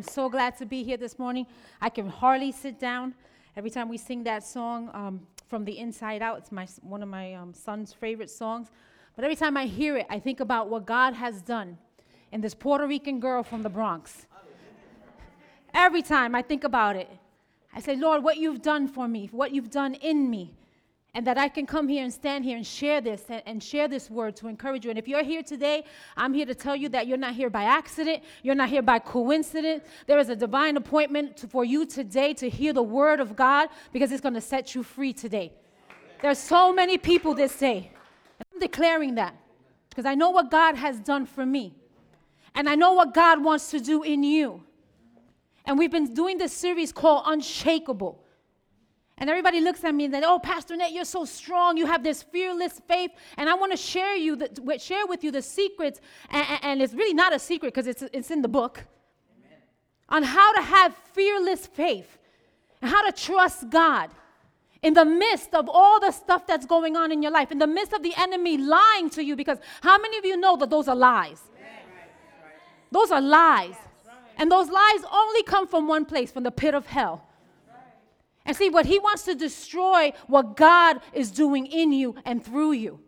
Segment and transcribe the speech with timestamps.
[0.00, 1.46] I'm so glad to be here this morning.
[1.78, 3.12] I can hardly sit down.
[3.54, 7.10] Every time we sing that song um, from the inside out, it's my, one of
[7.10, 8.70] my um, son's favorite songs.
[9.14, 11.76] But every time I hear it, I think about what God has done
[12.32, 14.24] in this Puerto Rican girl from the Bronx.
[15.74, 17.10] every time I think about it,
[17.74, 20.54] I say, Lord, what you've done for me, what you've done in me
[21.14, 23.88] and that I can come here and stand here and share this and, and, share
[23.88, 24.90] this word to encourage you.
[24.90, 25.84] And if you're here today,
[26.16, 29.00] I'm here to tell you that you're not here by accident, you're not here by
[29.00, 29.82] coincidence.
[30.06, 33.68] There is a divine appointment to, for you today to hear the word of God
[33.92, 35.52] because it's going to set you free today.
[36.22, 37.90] There's so many people this day.
[38.52, 39.34] I'm declaring that
[39.88, 41.74] because I know what God has done for me.
[42.54, 44.62] And I know what God wants to do in you.
[45.64, 48.24] And we've been doing this series called Unshakable.
[49.20, 51.76] And everybody looks at me and they, oh, Pastor Nate, you're so strong.
[51.76, 53.10] You have this fearless faith.
[53.36, 56.00] And I want to share you, the, share with you the secrets.
[56.30, 58.82] And, and it's really not a secret because it's, it's in the book
[59.38, 59.58] Amen.
[60.08, 62.18] on how to have fearless faith
[62.80, 64.10] and how to trust God
[64.82, 67.66] in the midst of all the stuff that's going on in your life, in the
[67.66, 69.36] midst of the enemy lying to you.
[69.36, 71.42] Because how many of you know that those are lies?
[72.90, 73.74] Those are lies.
[74.38, 77.26] And those lies only come from one place, from the pit of hell.
[78.50, 82.72] And see, what he wants to destroy what God is doing in you and through
[82.72, 82.98] you.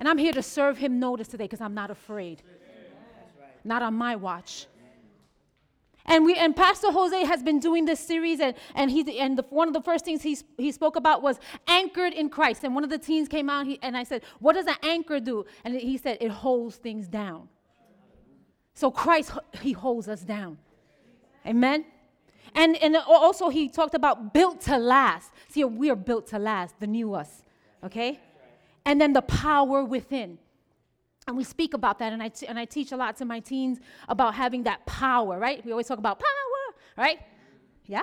[0.00, 2.42] And I'm here to serve him notice today because I'm not afraid.
[3.62, 4.66] Not on my watch.
[6.06, 9.44] And we and Pastor Jose has been doing this series, and, and he and the,
[9.50, 12.64] one of the first things he, he spoke about was anchored in Christ.
[12.64, 15.20] And one of the teens came out, he, and I said, What does an anchor
[15.20, 15.44] do?
[15.62, 17.48] And he said, It holds things down.
[18.74, 19.30] So Christ,
[19.60, 20.58] he holds us down.
[21.46, 21.84] Amen.
[22.54, 25.30] And, and also, he talked about built to last.
[25.48, 27.42] See, we are built to last, the new us,
[27.82, 28.20] okay?
[28.86, 30.38] And then the power within.
[31.26, 33.40] And we speak about that, and I, t- and I teach a lot to my
[33.40, 35.64] teens about having that power, right?
[35.64, 37.18] We always talk about power, right?
[37.86, 38.02] Yeah?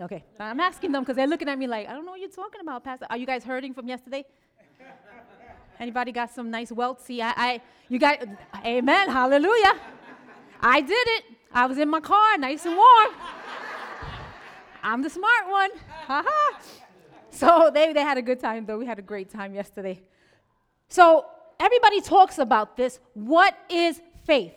[0.00, 0.24] Okay.
[0.38, 2.60] I'm asking them because they're looking at me like, I don't know what you're talking
[2.60, 3.06] about, Pastor.
[3.10, 4.24] Are you guys hurting from yesterday?
[5.80, 7.04] Anybody got some nice welts?
[7.04, 8.22] See, I, I you got,
[8.64, 9.74] amen, hallelujah.
[10.60, 11.24] I did it.
[11.52, 13.10] I was in my car, nice and warm.
[14.82, 15.70] I'm the smart one.
[16.06, 16.60] Ha
[17.30, 18.78] So they, they had a good time, though.
[18.78, 20.02] We had a great time yesterday.
[20.88, 21.26] So
[21.60, 23.00] everybody talks about this.
[23.14, 24.56] What is faith?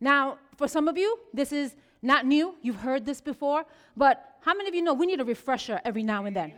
[0.00, 2.54] Now, for some of you, this is not new.
[2.62, 3.64] You've heard this before.
[3.96, 6.52] But how many of you know we need a refresher every now and then?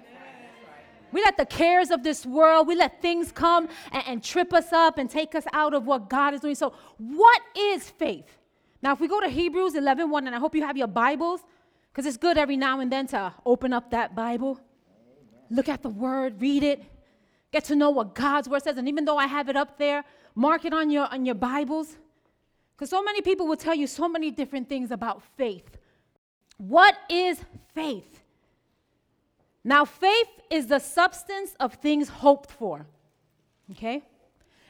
[1.12, 4.72] We let the cares of this world, we let things come and, and, trip us
[4.72, 6.54] up and take us out of what God is doing.
[6.54, 8.38] So, what is faith?
[8.80, 11.40] Now, if we go to Hebrews 11 1, and I hope you have your Bibles,
[12.00, 14.58] because it's good every now and then to open up that Bible,
[15.50, 16.82] look at the Word, read it,
[17.52, 18.78] get to know what God's Word says.
[18.78, 20.02] And even though I have it up there,
[20.34, 21.98] mark it on your, on your Bibles.
[22.74, 25.76] Because so many people will tell you so many different things about faith.
[26.56, 27.38] What is
[27.74, 28.22] faith?
[29.62, 32.86] Now, faith is the substance of things hoped for,
[33.72, 34.04] okay?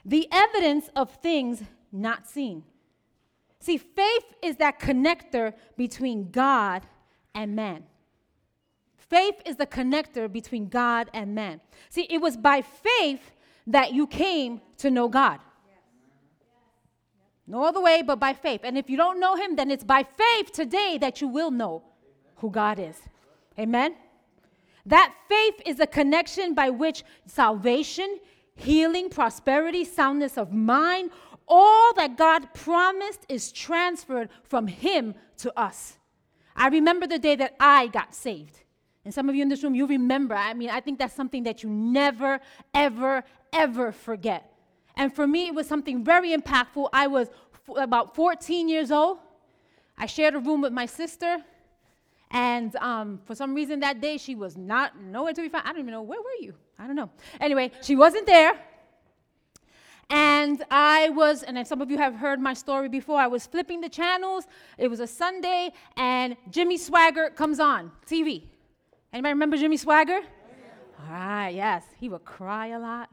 [0.05, 2.65] The evidence of things not seen.
[3.61, 6.83] See, faith is that connector between God
[7.35, 7.85] and man.
[8.97, 11.61] Faith is the connector between God and man.
[11.89, 13.33] See, it was by faith
[13.67, 15.41] that you came to know God.
[17.47, 18.61] No other way but by faith.
[18.63, 21.83] And if you don't know Him, then it's by faith today that you will know
[22.37, 22.97] who God is.
[23.59, 23.97] Amen?
[24.87, 28.21] That faith is a connection by which salvation,
[28.55, 31.11] healing, prosperity, soundness of mind,
[31.49, 35.99] all that God promised is transferred from Him to us.
[36.57, 38.61] I remember the day that I got saved.
[39.05, 40.35] And some of you in this room, you remember.
[40.35, 42.41] I mean, I think that's something that you never,
[42.75, 44.53] ever, ever forget.
[44.97, 46.89] And for me, it was something very impactful.
[46.93, 49.19] I was f- about 14 years old.
[49.97, 51.39] I shared a room with my sister.
[52.31, 55.67] And um, for some reason that day, she was not nowhere to be found.
[55.67, 56.55] I don't even know, where were you?
[56.79, 57.11] I don't know.
[57.41, 58.53] Anyway, she wasn't there.
[60.11, 63.81] And I was, and some of you have heard my story before, I was flipping
[63.81, 64.47] the channels.
[64.77, 68.43] It was a Sunday, and Jimmy Swaggart comes on TV.
[69.13, 70.23] Anybody remember Jimmy Swaggart?
[70.99, 71.85] All right, yes.
[71.99, 73.09] He would cry a lot.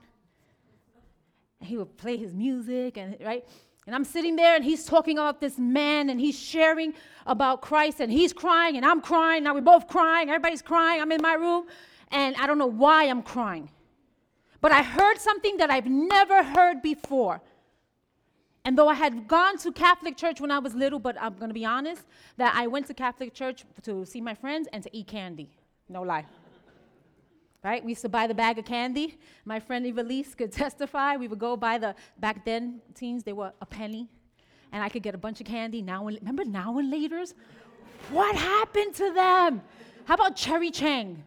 [1.61, 3.45] He would play his music, and right?
[3.85, 6.93] And I'm sitting there, and he's talking about this man, and he's sharing
[7.25, 9.43] about Christ, and he's crying, and I'm crying.
[9.43, 10.29] Now we're both crying.
[10.29, 10.99] Everybody's crying.
[10.99, 11.67] I'm in my room,
[12.09, 13.69] and I don't know why I'm crying.
[14.61, 17.41] But I heard something that I've never heard before.
[18.65, 21.49] And though I had gone to Catholic church when I was little, but I'm going
[21.49, 22.03] to be honest,
[22.35, 25.49] that I went to Catholic church to see my friends and to eat candy.
[25.87, 26.25] No lie.
[27.63, 27.83] Right?
[27.83, 29.17] We used to buy the bag of candy.
[29.45, 31.15] My friend Evelise could testify.
[31.15, 34.09] We would go buy the, back then, teens, they were a penny.
[34.73, 35.81] And I could get a bunch of candy.
[35.81, 37.33] Now and, remember now and laters?
[38.11, 39.61] What happened to them?
[40.05, 41.23] How about Cherry Chang?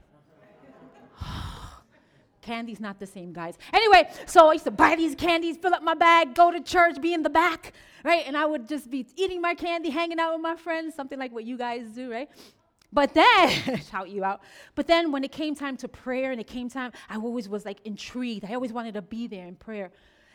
[2.41, 3.57] Candy's not the same, guys.
[3.73, 7.01] Anyway, so I used to buy these candies, fill up my bag, go to church,
[7.01, 7.73] be in the back,
[8.05, 8.25] right?
[8.27, 11.33] And I would just be eating my candy, hanging out with my friends, something like
[11.33, 12.29] what you guys do, right?
[12.93, 14.41] But then, shout you out.
[14.75, 17.65] But then when it came time to prayer and it came time, I always was
[17.65, 18.45] like intrigued.
[18.45, 19.91] I always wanted to be there in prayer.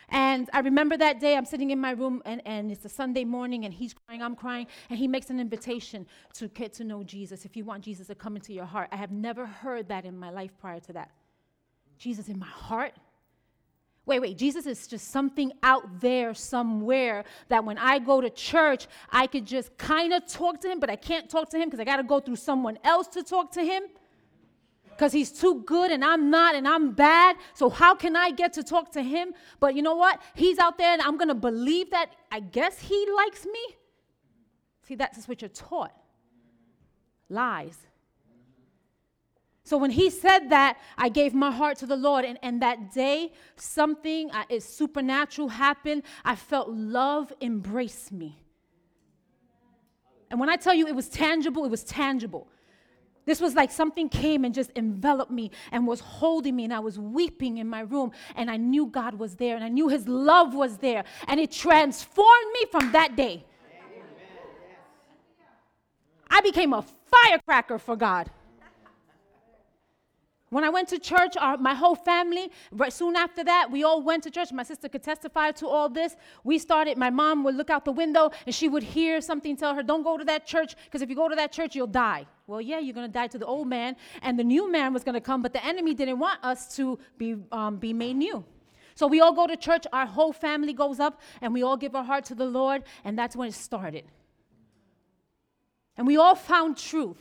[0.09, 3.23] And I remember that day I'm sitting in my room and, and it's a Sunday
[3.23, 7.03] morning and he's crying, I'm crying, and he makes an invitation to get to know
[7.03, 8.89] Jesus if you want Jesus to come into your heart.
[8.91, 11.09] I have never heard that in my life prior to that.
[11.97, 12.93] Jesus in my heart?
[14.05, 18.87] Wait, wait, Jesus is just something out there somewhere that when I go to church,
[19.09, 21.79] I could just kind of talk to him, but I can't talk to him because
[21.79, 23.83] I got to go through someone else to talk to him
[24.91, 27.37] because he's too good and I'm not and I'm bad.
[27.55, 29.33] So, how can I get to talk to him?
[29.59, 30.21] But you know what?
[30.35, 33.75] He's out there and I'm going to believe that I guess he likes me.
[34.83, 35.91] See, that's just what you're taught
[37.29, 37.77] lies.
[39.65, 42.23] So when he said that, I gave my heart to the Lord.
[42.23, 46.03] And, and that day, something uh, is supernatural happened.
[46.23, 48.37] I felt love embrace me.
[50.29, 52.47] And when I tell you it was tangible, it was tangible.
[53.25, 56.79] This was like something came and just enveloped me and was holding me, and I
[56.79, 60.07] was weeping in my room, and I knew God was there, and I knew His
[60.07, 63.43] love was there, and it transformed me from that day.
[66.29, 68.29] I became a firecracker for God.
[70.55, 74.01] When I went to church, our, my whole family, right soon after that, we all
[74.01, 74.53] went to church.
[74.53, 76.15] My sister could testify to all this.
[76.45, 79.75] We started, my mom would look out the window and she would hear something tell
[79.75, 82.25] her, Don't go to that church, because if you go to that church, you'll die.
[82.47, 85.03] Well, yeah, you're going to die to the old man, and the new man was
[85.03, 88.45] going to come, but the enemy didn't want us to be, um, be made new.
[88.93, 91.95] So we all go to church, our whole family goes up, and we all give
[91.95, 94.05] our heart to the Lord, and that's when it started.
[95.97, 97.17] And we all found truth.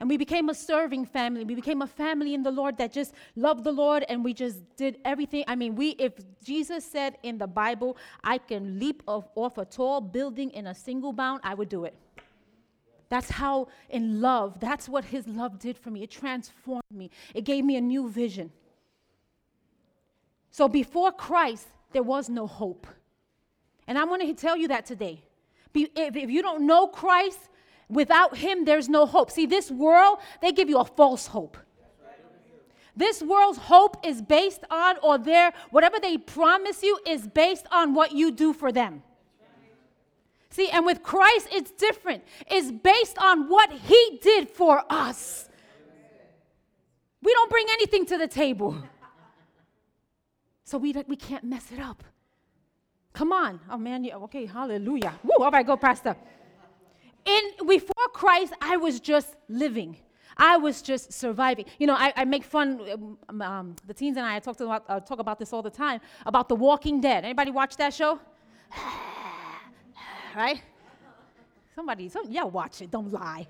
[0.00, 1.44] And we became a serving family.
[1.44, 4.62] We became a family in the Lord that just loved the Lord and we just
[4.76, 5.44] did everything.
[5.46, 9.66] I mean, we if Jesus said in the Bible, I can leap off, off a
[9.66, 11.94] tall building in a single bound, I would do it.
[13.10, 16.02] That's how in love, that's what his love did for me.
[16.02, 17.10] It transformed me.
[17.34, 18.50] It gave me a new vision.
[20.50, 22.86] So before Christ, there was no hope.
[23.86, 25.24] And I want to tell you that today.
[25.74, 27.49] If you don't know Christ,
[27.90, 29.30] Without him, there's no hope.
[29.30, 31.56] See, this world, they give you a false hope.
[32.96, 37.94] This world's hope is based on, or their, whatever they promise you is based on
[37.94, 39.02] what you do for them.
[40.50, 42.24] See, and with Christ, it's different.
[42.50, 45.48] It's based on what he did for us.
[47.22, 48.76] We don't bring anything to the table.
[50.64, 52.02] So we, we can't mess it up.
[53.12, 53.60] Come on.
[53.70, 54.08] Oh, man.
[54.12, 55.14] Okay, hallelujah.
[55.22, 56.16] Woo, all right, go, Pastor
[57.24, 59.96] in before Christ, I was just living.
[60.36, 61.66] I was just surviving.
[61.78, 63.18] You know, I, I make fun.
[63.28, 66.00] Um, um, the teens and I, talk about uh, talk about this all the time
[66.24, 67.24] about The Walking Dead.
[67.24, 68.18] Anybody watch that show?
[70.36, 70.62] right?
[71.74, 72.90] Somebody, some, yeah, watch it.
[72.90, 73.46] Don't lie.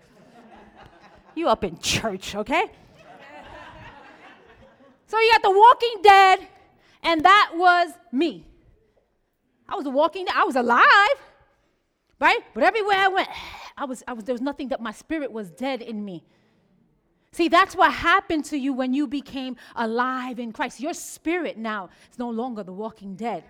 [1.35, 2.65] you up in church, okay?
[5.07, 6.49] so you got The Walking Dead,
[7.03, 8.47] and that was me.
[9.69, 10.27] I was walking.
[10.35, 11.17] I was alive,
[12.21, 12.41] right?
[12.53, 13.29] But everywhere I went.
[13.81, 16.23] I was, I was, there was nothing that my spirit was dead in me.
[17.33, 20.81] See, that's what happened to you when you became alive in Christ.
[20.81, 23.43] Your spirit now is no longer the walking dead.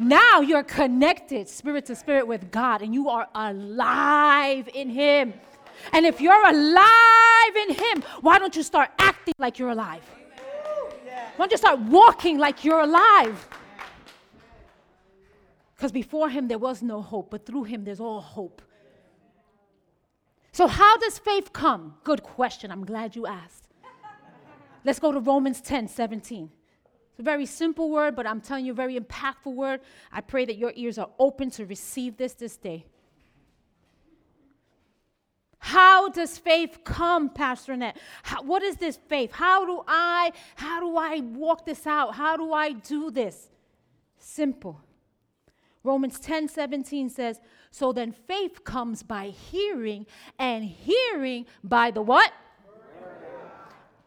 [0.00, 5.32] Now you're connected spirit to spirit with God and you are alive in Him.
[5.92, 10.02] And if you're alive in Him, why don't you start acting like you're alive?
[11.36, 13.48] Why don't you start walking like you're alive?
[15.76, 18.62] Because before Him there was no hope, but through Him there's all hope.
[20.58, 21.94] So, how does faith come?
[22.02, 22.72] Good question.
[22.72, 23.68] I'm glad you asked.
[24.84, 26.50] Let's go to Romans 10 17.
[27.12, 29.82] It's a very simple word, but I'm telling you, a very impactful word.
[30.10, 32.86] I pray that your ears are open to receive this this day.
[35.60, 37.96] How does faith come, Pastor Annette?
[38.24, 39.30] How, what is this faith?
[39.30, 42.16] How do I how do I walk this out?
[42.16, 43.48] How do I do this?
[44.18, 44.80] Simple.
[45.84, 50.06] Romans 10 17 says, So then faith comes by hearing,
[50.38, 52.32] and hearing by the what?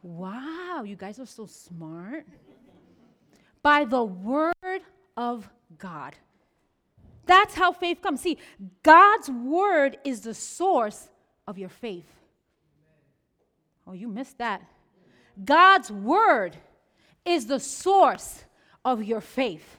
[0.03, 2.25] Wow, you guys are so smart.
[3.61, 4.81] By the word
[5.15, 6.15] of God.
[7.25, 8.21] That's how faith comes.
[8.21, 8.37] See,
[8.81, 11.07] God's word is the source
[11.47, 12.09] of your faith.
[13.85, 14.61] Oh, you missed that.
[15.43, 16.57] God's word
[17.23, 18.43] is the source
[18.83, 19.77] of your faith.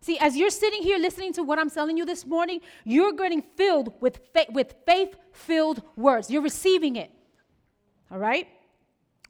[0.00, 3.42] See, as you're sitting here listening to what I'm telling you this morning, you're getting
[3.42, 6.30] filled with, fa- with faith filled words.
[6.30, 7.10] You're receiving it.
[8.10, 8.48] All right?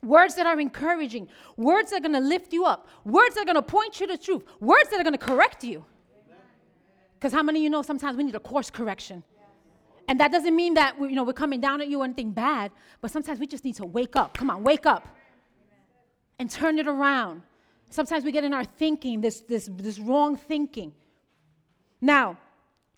[0.02, 3.44] Words that are encouraging, words that are going to lift you up, words that are
[3.44, 5.84] going to point you to truth, words that are going to correct you.
[7.14, 9.24] Because how many of you know sometimes we need a course correction?
[10.08, 12.30] And that doesn't mean that we, you know, we're coming down at you or anything
[12.30, 14.34] bad, but sometimes we just need to wake up.
[14.34, 15.06] Come on, wake up
[16.38, 17.42] and turn it around.
[17.90, 20.92] Sometimes we get in our thinking, this, this, this wrong thinking.
[22.00, 22.38] Now,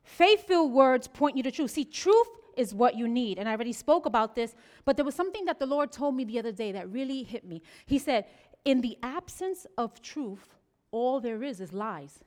[0.04, 1.70] faith filled words point you to truth.
[1.70, 3.38] See, truth is what you need.
[3.38, 6.24] And I already spoke about this, but there was something that the Lord told me
[6.24, 7.62] the other day that really hit me.
[7.86, 8.26] He said,
[8.66, 10.54] In the absence of truth,
[10.90, 12.18] all there is is lies.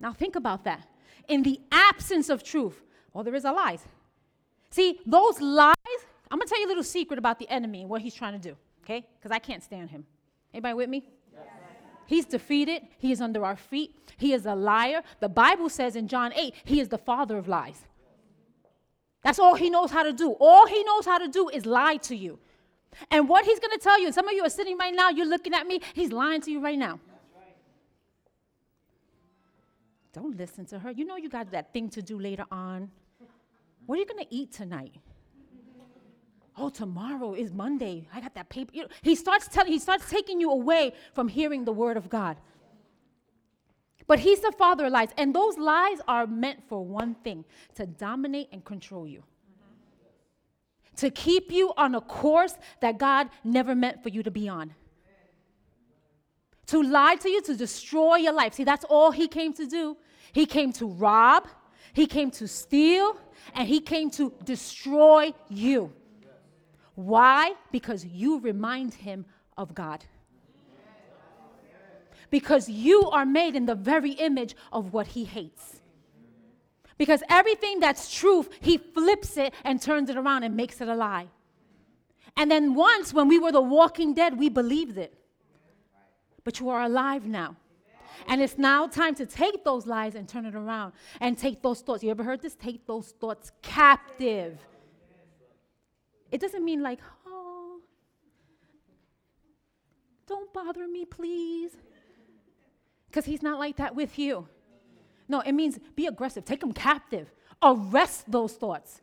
[0.00, 0.88] Now, think about that.
[1.28, 2.82] In the absence of truth,
[3.12, 3.82] all there is are lies.
[4.70, 5.74] See, those lies,
[6.30, 8.38] I'm gonna tell you a little secret about the enemy and what he's trying to
[8.38, 9.06] do, okay?
[9.18, 10.06] Because I can't stand him.
[10.56, 11.04] Anybody with me?
[12.06, 12.86] He's defeated.
[12.96, 13.94] He is under our feet.
[14.16, 15.02] He is a liar.
[15.20, 17.84] The Bible says in John 8, he is the father of lies.
[19.22, 20.30] That's all he knows how to do.
[20.40, 22.38] All he knows how to do is lie to you.
[23.10, 25.10] And what he's going to tell you, and some of you are sitting right now,
[25.10, 27.00] you're looking at me, he's lying to you right now.
[30.14, 30.90] Don't listen to her.
[30.90, 32.90] You know you got that thing to do later on.
[33.84, 34.94] What are you going to eat tonight?
[36.58, 38.08] Oh, tomorrow is Monday.
[38.14, 38.70] I got that paper.
[38.74, 42.08] You know, he starts telling, he starts taking you away from hearing the word of
[42.08, 42.38] God.
[44.06, 47.44] But he's the father of lies, and those lies are meant for one thing
[47.74, 49.22] to dominate and control you.
[50.96, 54.74] To keep you on a course that God never meant for you to be on.
[56.68, 58.54] To lie to you, to destroy your life.
[58.54, 59.96] See, that's all he came to do.
[60.32, 61.48] He came to rob,
[61.92, 63.18] he came to steal,
[63.54, 65.92] and he came to destroy you.
[66.96, 67.52] Why?
[67.70, 69.26] Because you remind him
[69.56, 70.04] of God.
[72.30, 75.80] Because you are made in the very image of what he hates.
[76.98, 80.94] Because everything that's truth, he flips it and turns it around and makes it a
[80.94, 81.28] lie.
[82.36, 85.14] And then once, when we were the walking dead, we believed it.
[86.44, 87.56] But you are alive now.
[88.26, 91.82] And it's now time to take those lies and turn it around and take those
[91.82, 92.02] thoughts.
[92.02, 92.54] You ever heard this?
[92.54, 94.58] Take those thoughts captive
[96.30, 97.80] it doesn't mean like, oh,
[100.26, 101.72] don't bother me, please.
[103.08, 104.48] Because he's not like that with you.
[105.28, 107.30] No, it means be aggressive, take them captive,
[107.62, 109.00] arrest those thoughts.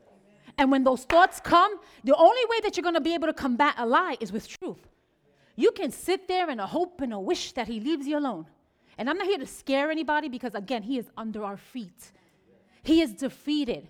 [0.58, 3.34] And when those thoughts come, the only way that you're going to be able to
[3.34, 4.88] combat a lie is with truth.
[5.56, 8.46] You can sit there in a hope and a wish that he leaves you alone.
[8.98, 12.12] And I'm not here to scare anybody because, again, he is under our feet.
[12.84, 13.88] He is defeated.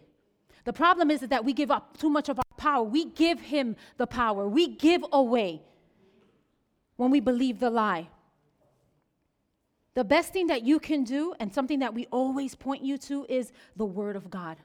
[0.66, 2.84] The problem is, that we give up too much of our power.
[2.84, 4.48] We give him the power.
[4.48, 5.62] We give away
[6.96, 8.10] when we believe the lie.
[9.94, 13.26] The best thing that you can do, and something that we always point you to,
[13.30, 14.58] is the Word of God.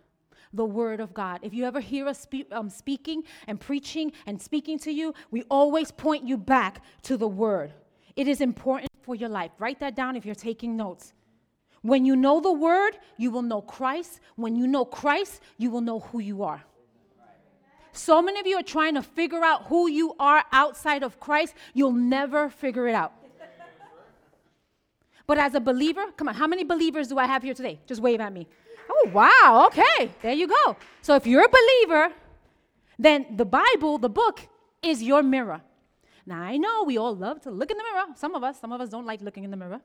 [0.55, 1.41] The Word of God.
[1.43, 5.43] If you ever hear us spe- um, speaking and preaching and speaking to you, we
[5.51, 7.75] always point you back to the Word.
[8.17, 9.51] It is important for your life.
[9.59, 11.13] Write that down if you're taking notes.
[11.89, 14.21] When you know the Word, you will know Christ.
[14.37, 16.63] When you know Christ, you will know who you are.
[17.93, 21.55] So many of you are trying to figure out who you are outside of Christ.
[21.73, 23.13] You'll never figure it out.
[25.27, 27.81] But as a believer, come on, how many believers do I have here today?
[27.87, 28.47] Just wave at me.
[28.91, 30.77] Oh, wow, okay, there you go.
[31.01, 32.15] So if you're a believer,
[32.99, 34.41] then the Bible, the book,
[34.83, 35.61] is your mirror.
[36.27, 38.07] Now, I know we all love to look in the mirror.
[38.15, 39.81] Some of us, some of us don't like looking in the mirror,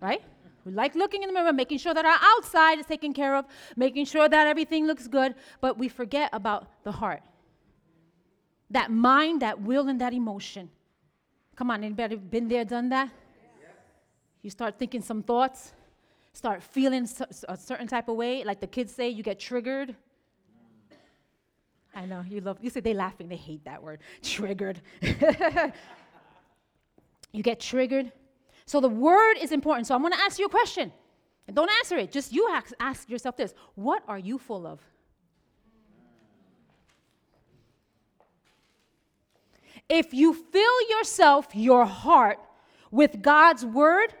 [0.00, 0.22] right?
[0.64, 3.44] We like looking in the mirror, making sure that our outside is taken care of,
[3.76, 7.22] making sure that everything looks good, but we forget about the heart
[8.70, 10.68] that mind, that will, and that emotion.
[11.54, 13.10] Come on, anybody been there, done that?
[14.42, 15.72] You start thinking some thoughts,
[16.32, 17.08] start feeling
[17.48, 19.94] a certain type of way, like the kids say, you get triggered.
[21.94, 24.80] I know, you love, you say they laughing, they hate that word, triggered.
[27.32, 28.10] you get triggered.
[28.66, 29.86] So the word is important.
[29.86, 30.92] So I'm gonna ask you a question.
[31.52, 34.80] Don't answer it, just you ask, ask yourself this What are you full of?
[39.88, 42.38] If you fill yourself, your heart,
[42.90, 44.14] with God's word,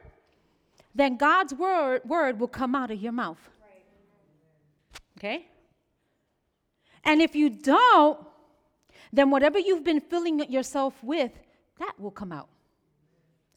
[0.94, 3.38] then God's word, word will come out of your mouth.
[5.16, 5.46] Okay?
[7.04, 8.18] And if you don't,
[9.12, 11.32] then whatever you've been filling yourself with,
[11.78, 12.48] that will come out.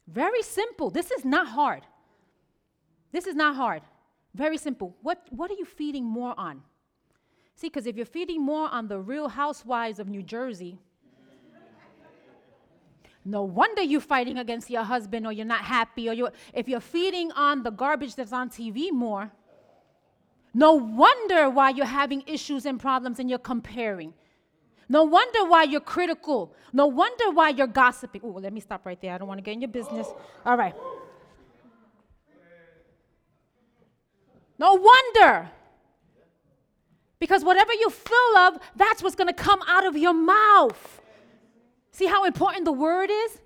[0.08, 0.90] Very simple.
[0.90, 1.82] This is not hard.
[3.12, 3.82] This is not hard.
[4.34, 4.96] Very simple.
[5.02, 6.62] What, what are you feeding more on?
[7.54, 10.78] See, because if you're feeding more on the real housewives of New Jersey,
[13.28, 16.32] No wonder you're fighting against your husband or you're not happy or you're.
[16.54, 19.30] if you're feeding on the garbage that's on TV more.
[20.54, 24.14] No wonder why you're having issues and problems and you're comparing.
[24.88, 26.54] No wonder why you're critical.
[26.72, 28.22] No wonder why you're gossiping.
[28.24, 29.14] Oh, let me stop right there.
[29.14, 30.06] I don't want to get in your business.
[30.46, 30.74] All right.
[34.58, 35.50] No wonder.
[37.18, 41.02] Because whatever you fill of, that's what's going to come out of your mouth.
[41.90, 43.40] See how important the word is?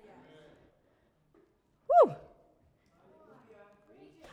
[2.05, 2.15] Woo.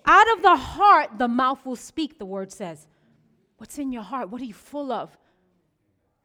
[0.05, 2.87] Out of the heart, the mouth will speak, the word says.
[3.59, 4.31] What's in your heart?
[4.31, 5.17] What are you full of?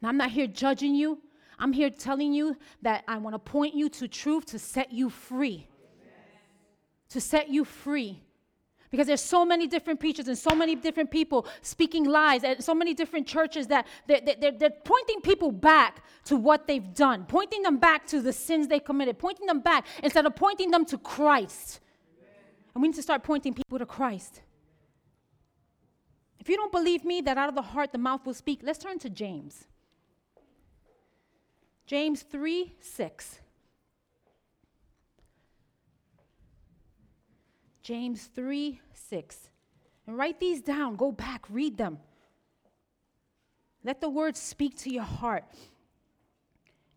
[0.06, 1.18] Now, I'm not here judging you.
[1.58, 5.10] I'm here telling you that I want to point you to truth to set you
[5.10, 5.68] free.
[7.10, 8.22] To set you free.
[8.92, 12.76] Because there's so many different preachers and so many different people speaking lies, and so
[12.76, 17.64] many different churches that they're, they're, they're, pointing people back to what they've done, pointing
[17.64, 21.00] them back to the sins they committed, pointing them back instead of pointing them to
[21.00, 21.80] Christ.
[22.76, 24.44] And we need to start pointing people to Christ.
[26.40, 28.78] If you don't believe me that out of the heart the mouth will speak, let's
[28.78, 29.66] turn to James.
[31.86, 33.40] James 3 6.
[37.84, 39.50] James 3 6.
[40.08, 40.96] And write these down.
[40.96, 42.00] Go back, read them.
[43.84, 45.44] Let the words speak to your heart.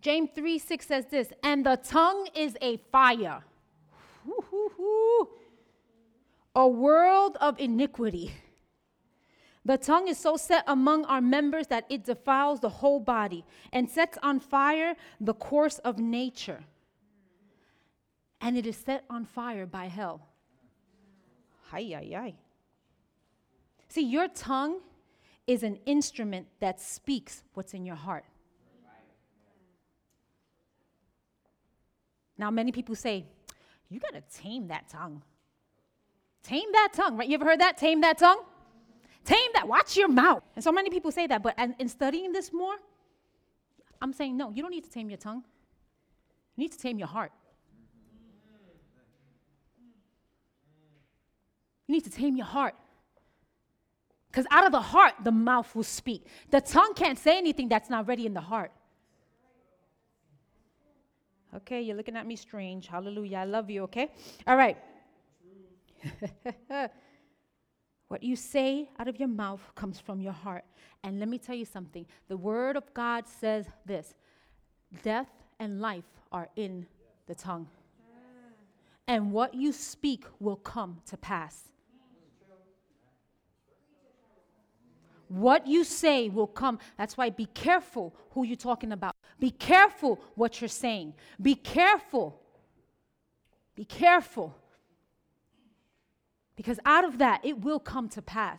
[0.00, 3.45] James 3 6 says this, and the tongue is a fire,
[6.54, 8.33] a world of iniquity.
[9.65, 13.88] The tongue is so set among our members that it defiles the whole body and
[13.88, 16.65] sets on fire the course of nature.
[18.41, 20.21] And it is set on fire by hell.
[21.71, 22.35] Hi, hi, hi.
[23.88, 24.81] See, your tongue
[25.47, 28.25] is an instrument that speaks what's in your heart.
[32.37, 33.27] Now, many people say,
[33.91, 35.23] you got to tame that tongue.
[36.43, 37.29] Tame that tongue, right?
[37.29, 37.77] You ever heard that?
[37.77, 38.45] Tame that tongue?
[39.25, 39.68] Tame that.
[39.68, 40.42] Watch your mouth.
[40.54, 42.76] And so many people say that, but in studying this more,
[44.00, 45.42] I'm saying, no, you don't need to tame your tongue.
[46.57, 47.33] You need to tame your heart.
[51.87, 52.74] You need to tame your heart.
[54.31, 56.26] Because out of the heart, the mouth will speak.
[56.50, 58.72] The tongue can't say anything that's not ready in the heart.
[61.57, 62.87] Okay, you're looking at me strange.
[62.88, 63.38] Hallelujah.
[63.38, 64.11] I love you, okay?
[64.46, 64.76] All right.
[68.09, 70.64] what you say out of your mouth comes from your heart.
[71.05, 74.14] And let me tell you something the word of God says this
[75.03, 75.29] death
[75.61, 76.87] and life are in
[77.27, 77.68] the tongue.
[79.07, 81.64] And what you speak will come to pass.
[85.29, 86.79] What you say will come.
[86.97, 89.14] That's why be careful who you're talking about.
[89.38, 91.14] Be careful what you're saying.
[91.40, 92.40] Be careful.
[93.75, 94.57] Be careful.
[96.59, 98.59] Because out of that, it will come to pass.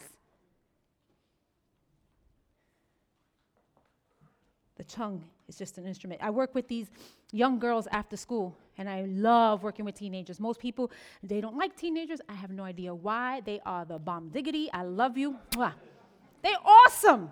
[4.78, 6.22] The tongue is just an instrument.
[6.24, 6.90] I work with these
[7.34, 10.40] young girls after school, and I love working with teenagers.
[10.40, 12.22] Most people, they don't like teenagers.
[12.30, 13.42] I have no idea why.
[13.42, 14.72] They are the bomb diggity.
[14.72, 15.36] I love you.
[15.58, 17.30] They're awesome.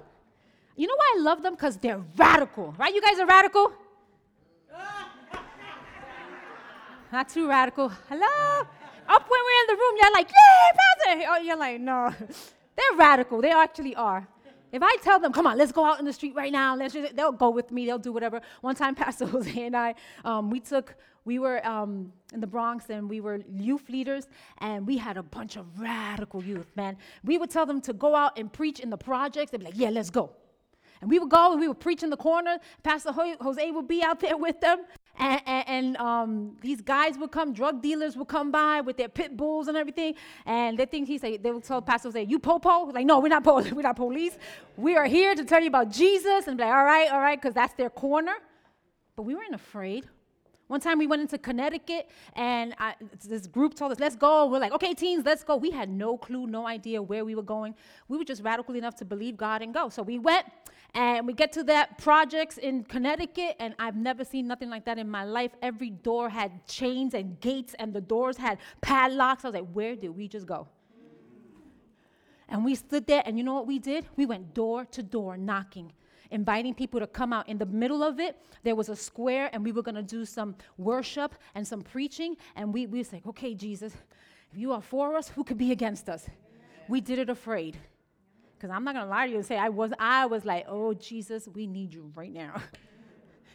[0.75, 1.55] You know why I love them?
[1.55, 2.93] Because they're radical, right?
[2.93, 3.71] You guys are radical?
[7.13, 7.87] Not too radical.
[8.09, 8.67] Hello?
[9.07, 11.25] Up when we're in the room, you're like, yay, Pastor!
[11.29, 12.13] Oh, you're like, no.
[12.75, 13.41] They're radical.
[13.41, 14.27] They actually are.
[14.71, 16.93] If I tell them, come on, let's go out in the street right now, let's
[16.93, 18.41] just, they'll go with me, they'll do whatever.
[18.61, 22.89] One time, Pastor Jose and I, um, we took, we were um, in the Bronx
[22.89, 26.97] and we were youth leaders, and we had a bunch of radical youth, man.
[27.23, 29.51] We would tell them to go out and preach in the projects.
[29.51, 30.31] They'd be like, yeah, let's go.
[31.01, 32.57] And we would go and we would preach in the corner.
[32.83, 34.79] Pastor Jose would be out there with them.
[35.17, 39.35] And, and, um, these guys would come, drug dealers would come by with their pit
[39.35, 40.13] bulls and everything.
[40.45, 42.91] And they think he say, they would tell Pastor say, you popo?
[42.91, 44.37] Like, no, we're not, po- we're not police.
[44.75, 46.47] We are here to tell you about Jesus.
[46.47, 48.33] And be like, all right, all right, because that's their corner.
[49.15, 50.07] But we weren't afraid.
[50.67, 54.47] One time we went into Connecticut and I, this group told us, let's go.
[54.47, 55.55] We're like, okay, teens, let's go.
[55.55, 57.73] We had no clue, no idea where we were going.
[58.09, 59.87] We were just radical enough to believe God and go.
[59.87, 60.45] So we went
[60.93, 64.97] and we get to that projects in Connecticut, and I've never seen nothing like that
[64.97, 65.51] in my life.
[65.61, 69.45] Every door had chains and gates, and the doors had padlocks.
[69.45, 70.67] I was like, where did we just go?
[72.49, 74.07] And we stood there, and you know what we did?
[74.15, 75.91] We went door to door knocking,
[76.31, 77.47] inviting people to come out.
[77.49, 80.23] In the middle of it, there was a square, and we were going to do
[80.23, 82.37] some worship and some preaching.
[82.55, 83.93] And we, we was like, okay, Jesus,
[84.51, 86.27] if you are for us, who could be against us?
[86.87, 87.77] We did it afraid.
[88.57, 90.93] Because I'm not gonna lie to you and say I was I was like, oh
[90.93, 92.61] Jesus, we need you right now.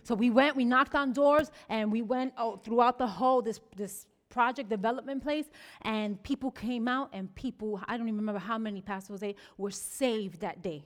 [0.05, 3.61] So we went, we knocked on doors, and we went oh, throughout the whole this
[3.77, 5.47] this project development place,
[5.83, 9.71] and people came out, and people I don't even remember how many pastors they were
[9.71, 10.85] saved that day.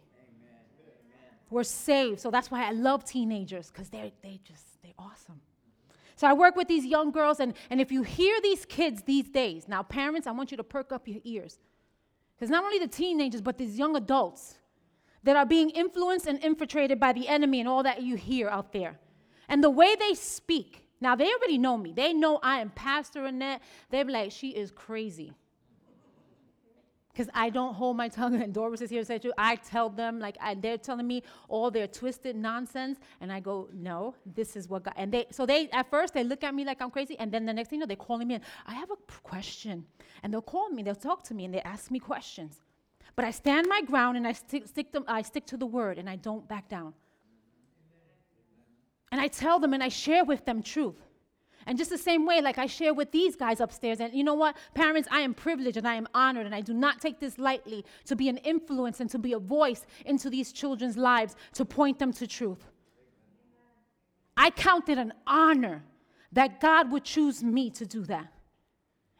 [1.49, 2.21] We're saved.
[2.21, 5.41] So that's why I love teenagers because they they just they're awesome.
[6.17, 9.29] So I work with these young girls, and, and if you hear these kids these
[9.29, 11.59] days, now parents, I want you to perk up your ears.
[12.37, 14.59] Because not only the teenagers, but these young adults
[15.23, 18.73] that are being influenced and infiltrated by the enemy and all that you hear out
[18.73, 18.99] there.
[19.49, 21.93] And the way they speak, now they already know me.
[21.93, 23.63] They know I am Pastor Annette.
[23.91, 25.33] They're like, she is crazy
[27.17, 28.35] because I don't hold my tongue.
[28.43, 29.19] And Doris is here to say.
[29.39, 33.69] I tell them like I, they're telling me all their twisted nonsense, and I go,
[33.73, 34.95] no, this is what God.
[34.97, 37.47] And they so they at first they look at me like I'm crazy, and then
[37.47, 38.43] the next thing you know they're calling me in.
[38.67, 39.87] I have a question,
[40.23, 42.61] and they'll call me, they'll talk to me, and they ask me questions.
[43.17, 45.97] But I stand my ground and I stick, stick to, I stick to the word
[45.99, 46.93] and I don't back down.
[49.11, 51.01] And I tell them and I share with them truth.
[51.67, 54.35] And just the same way, like I share with these guys upstairs, and you know
[54.35, 54.57] what?
[54.75, 57.85] Parents, I am privileged and I am honored, and I do not take this lightly
[58.05, 61.99] to be an influence and to be a voice into these children's lives to point
[61.99, 62.65] them to truth.
[64.37, 65.83] I count it an honor
[66.33, 68.29] that God would choose me to do that.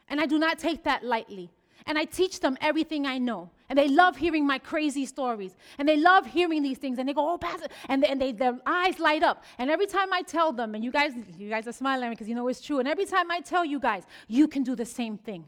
[0.07, 1.51] And I do not take that lightly.
[1.87, 3.49] And I teach them everything I know.
[3.69, 5.55] And they love hearing my crazy stories.
[5.77, 6.99] And they love hearing these things.
[6.99, 7.67] And they go, oh, Pastor.
[7.89, 9.43] And, they, and they, their eyes light up.
[9.57, 12.35] And every time I tell them, and you guys, you guys are smiling because you
[12.35, 12.79] know it's true.
[12.79, 15.45] And every time I tell you guys, you can do the same thing.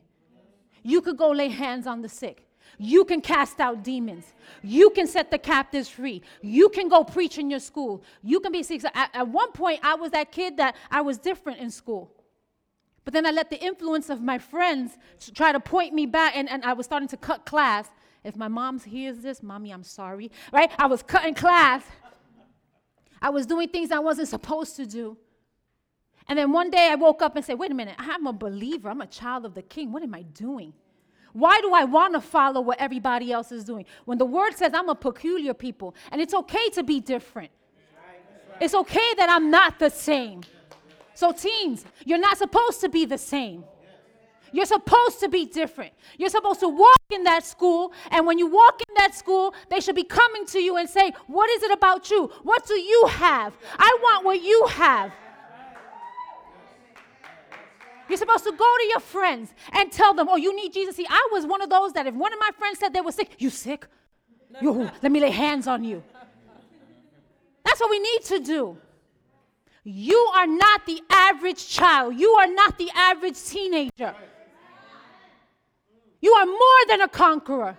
[0.82, 2.46] You could go lay hands on the sick.
[2.78, 4.34] You can cast out demons.
[4.62, 6.22] You can set the captives free.
[6.42, 8.04] You can go preach in your school.
[8.24, 8.84] You can be sick.
[8.94, 12.12] At, at one point, I was that kid that I was different in school.
[13.10, 14.96] But then I let the influence of my friends
[15.34, 17.88] try to point me back, and, and I was starting to cut class.
[18.24, 20.70] If my mom hears this, mommy, I'm sorry, right?
[20.78, 21.82] I was cutting class.
[23.20, 25.18] I was doing things I wasn't supposed to do.
[26.28, 28.92] And then one day I woke up and said, wait a minute, I'm a believer.
[28.92, 29.92] I'm a child of the king.
[29.92, 30.74] What am I doing?
[31.34, 33.86] Why do I want to follow what everybody else is doing?
[34.06, 37.50] When the word says I'm a peculiar people, and it's okay to be different,
[38.62, 40.44] it's okay that I'm not the same.
[41.20, 43.66] So, teens, you're not supposed to be the same.
[44.54, 45.92] You're supposed to be different.
[46.18, 49.82] You're supposed to walk in that school, and when you walk in that school, they
[49.82, 52.32] should be coming to you and say, What is it about you?
[52.44, 53.54] What do you have?
[53.78, 55.12] I want what you have.
[58.08, 60.96] You're supposed to go to your friends and tell them, Oh, you need Jesus.
[60.96, 63.12] See, I was one of those that if one of my friends said they were
[63.12, 63.88] sick, You sick?
[64.62, 66.02] Yo, let me lay hands on you.
[67.66, 68.78] That's what we need to do.
[69.92, 72.16] You are not the average child.
[72.16, 74.14] You are not the average teenager.
[76.22, 77.76] You are more than a conqueror.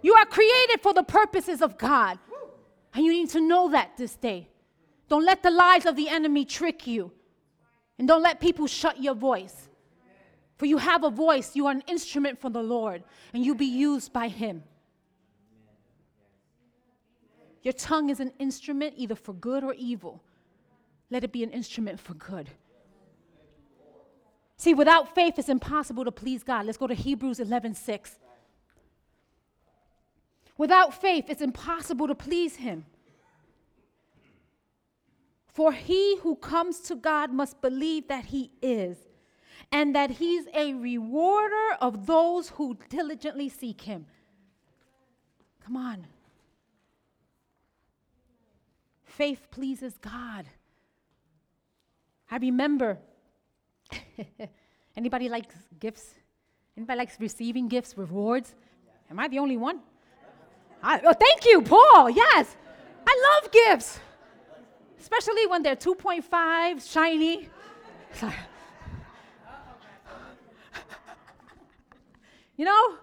[0.00, 2.18] You are created for the purposes of God.
[2.94, 4.48] And you need to know that this day.
[5.10, 7.12] Don't let the lies of the enemy trick you.
[7.98, 9.68] And don't let people shut your voice.
[10.56, 13.02] For you have a voice, you are an instrument for the Lord,
[13.34, 14.62] and you be used by Him.
[17.62, 20.22] Your tongue is an instrument either for good or evil.
[21.10, 22.50] Let it be an instrument for good.
[24.56, 26.66] See, without faith, it's impossible to please God.
[26.66, 28.18] Let's go to Hebrews 11 6.
[30.56, 32.86] Without faith, it's impossible to please Him.
[35.48, 38.98] For he who comes to God must believe that He is,
[39.70, 44.06] and that He's a rewarder of those who diligently seek Him.
[45.64, 46.06] Come on.
[49.04, 50.46] Faith pleases God.
[52.30, 52.98] I remember
[54.96, 56.14] Anybody likes gifts?
[56.76, 58.54] Anybody likes receiving gifts, rewards?
[59.10, 59.80] Am I the only one?
[60.82, 62.10] I, oh, thank you, Paul.
[62.10, 62.56] Yes.
[63.06, 64.00] I love gifts,
[64.98, 67.48] especially when they're 2.5, shiny.
[72.56, 72.94] you know,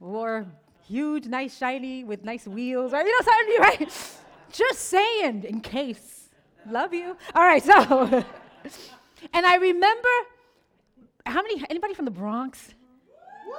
[0.00, 0.44] or
[0.86, 3.06] huge, nice, shiny with nice wheels, right?
[3.06, 3.88] You know something, right?
[4.52, 6.30] Just saying, in case.
[6.68, 7.16] Love you.
[7.34, 8.24] All right, so,
[9.32, 10.08] and I remember
[11.26, 12.74] how many, anybody from the Bronx?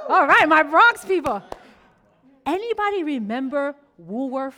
[0.10, 1.42] All right, my Bronx people.
[2.46, 4.56] Anybody remember Woolworth?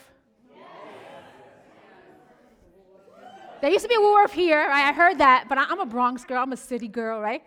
[3.59, 4.89] There used to be a Woolworth here, right?
[4.89, 7.43] I heard that, but I'm a Bronx girl, I'm a city girl, right?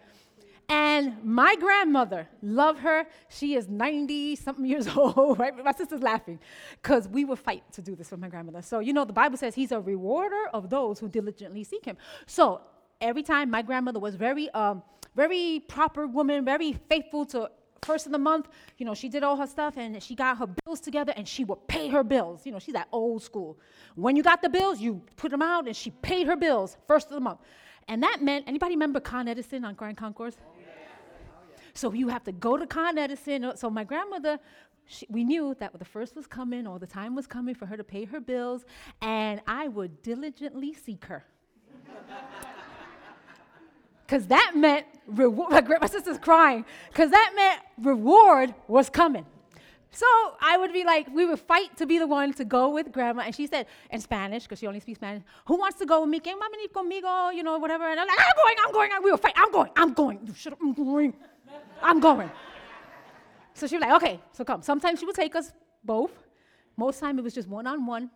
[0.68, 5.52] And my grandmother, love her, she is 90 something years old, right?
[5.64, 6.38] My sister's laughing
[6.80, 8.62] because we would fight to do this with my grandmother.
[8.62, 11.96] So, you know, the Bible says he's a rewarder of those who diligently seek him.
[12.26, 12.60] So,
[13.00, 14.82] every time my grandmother was very, um,
[15.14, 17.50] very proper woman, very faithful to
[17.82, 20.46] first of the month, you know, she did all her stuff and she got her
[20.46, 22.44] bills together and she would pay her bills.
[22.44, 23.58] You know, she's that old school.
[23.94, 27.08] When you got the bills, you put them out and she paid her bills first
[27.08, 27.40] of the month.
[27.88, 30.36] And that meant, anybody remember Con Edison on Grand Concourse?
[31.74, 33.52] So you have to go to Con Edison.
[33.56, 34.38] So my grandmother,
[34.84, 37.76] she, we knew that the first was coming or the time was coming for her
[37.76, 38.64] to pay her bills,
[39.00, 41.24] and I would diligently seek her.
[44.11, 45.68] Because that meant reward.
[45.81, 46.64] My, sister's crying.
[46.88, 49.25] Because that meant reward was coming.
[49.92, 50.07] So
[50.40, 53.23] I would be like, we would fight to be the one to go with grandma.
[53.23, 56.11] And she said in Spanish, because she only speaks Spanish, who wants to go with
[56.11, 56.18] me?
[56.18, 57.33] ¿Quién va a venir conmigo?
[57.33, 57.85] You know, whatever.
[57.85, 58.90] And I'm like, I'm going, I'm going.
[59.05, 59.35] We would fight.
[59.37, 60.18] I'm going, I'm going.
[60.61, 61.14] I'm going.
[61.81, 62.31] I'm going.
[63.55, 64.62] So she was like, okay, so come.
[64.62, 65.53] Sometimes she would take us
[65.85, 66.11] both.
[66.77, 68.11] Most time it was just one on one.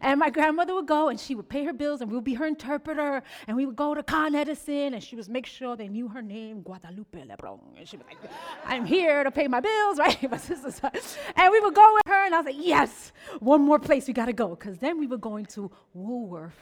[0.00, 2.34] And my grandmother would go and she would pay her bills and we would be
[2.34, 5.88] her interpreter and we would go to Con Edison and she would make sure they
[5.88, 7.60] knew her name, Guadalupe Lebron.
[7.76, 8.18] And she'd be like,
[8.64, 10.22] I'm here to pay my bills, right?
[10.22, 14.12] and we would go with her and I was like, yes, one more place we
[14.12, 14.50] gotta go.
[14.50, 16.58] Because then we were going to Woolworth.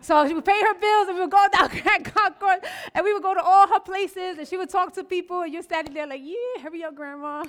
[0.00, 2.60] So she would pay her bills and we would go down Grand Concourse
[2.94, 5.52] and we would go to all her places and she would talk to people and
[5.52, 7.44] you're standing there like, yeah, hurry up, grandma.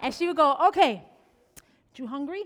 [0.00, 1.04] And she would go, okay,
[1.98, 2.44] you hungry?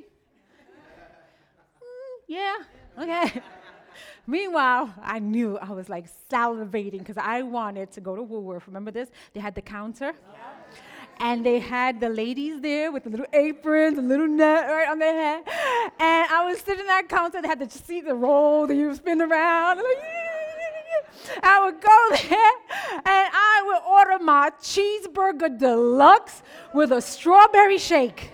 [1.82, 2.56] Mm, yeah,
[2.98, 3.42] okay.
[4.26, 8.66] Meanwhile, I knew I was like salivating because I wanted to go to Woolworth.
[8.66, 9.08] Remember this?
[9.32, 10.12] They had the counter.
[11.20, 15.00] And they had the ladies there with the little aprons, the little net right on
[15.00, 15.42] their head.
[15.98, 17.42] And I was sitting at that counter.
[17.42, 19.78] They had the seat, the roll that you spin around.
[19.78, 19.98] Like,
[21.42, 22.52] I would go there
[22.94, 28.30] and I would order my cheeseburger deluxe with a strawberry shake.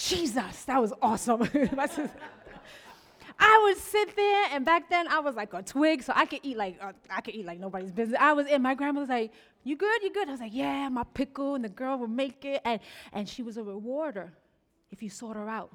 [0.00, 1.42] Jesus, that was awesome.
[3.42, 6.40] I would sit there, and back then I was like a twig, so I could
[6.42, 8.18] eat like uh, I could eat like nobody's business.
[8.20, 8.62] I was in.
[8.62, 9.32] My grandma was like,
[9.62, 10.02] "You good?
[10.02, 12.80] You good?" I was like, "Yeah, my pickle," and the girl would make it, and
[13.12, 14.32] and she was a rewarder
[14.90, 15.70] if you sought her out.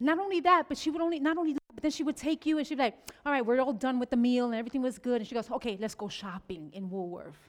[0.00, 2.44] Not only that, but she would only not only that, but then she would take
[2.44, 4.82] you and she'd be like, "All right, we're all done with the meal and everything
[4.82, 7.48] was good," and she goes, "Okay, let's go shopping in Woolworth."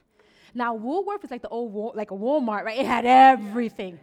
[0.54, 2.78] Now Woolworth is like the old like a Walmart, right?
[2.78, 3.98] It had everything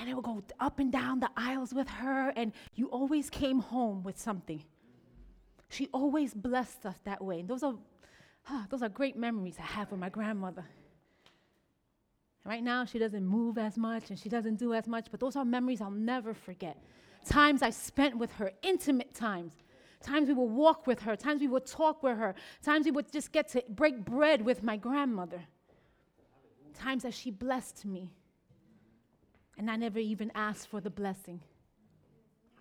[0.00, 3.60] and I would go up and down the aisles with her, and you always came
[3.60, 4.62] home with something.
[5.68, 7.40] She always blessed us that way.
[7.40, 7.74] And those are,
[8.42, 10.64] huh, those are great memories I have with my grandmother.
[12.44, 15.36] Right now, she doesn't move as much and she doesn't do as much, but those
[15.36, 16.76] are memories I'll never forget.
[17.24, 19.52] Times I spent with her, intimate times.
[20.02, 23.12] Times we would walk with her, times we would talk with her, times we would
[23.12, 25.44] just get to break bread with my grandmother.
[26.74, 28.10] Times that she blessed me.
[29.58, 31.40] And I never even asked for the blessing.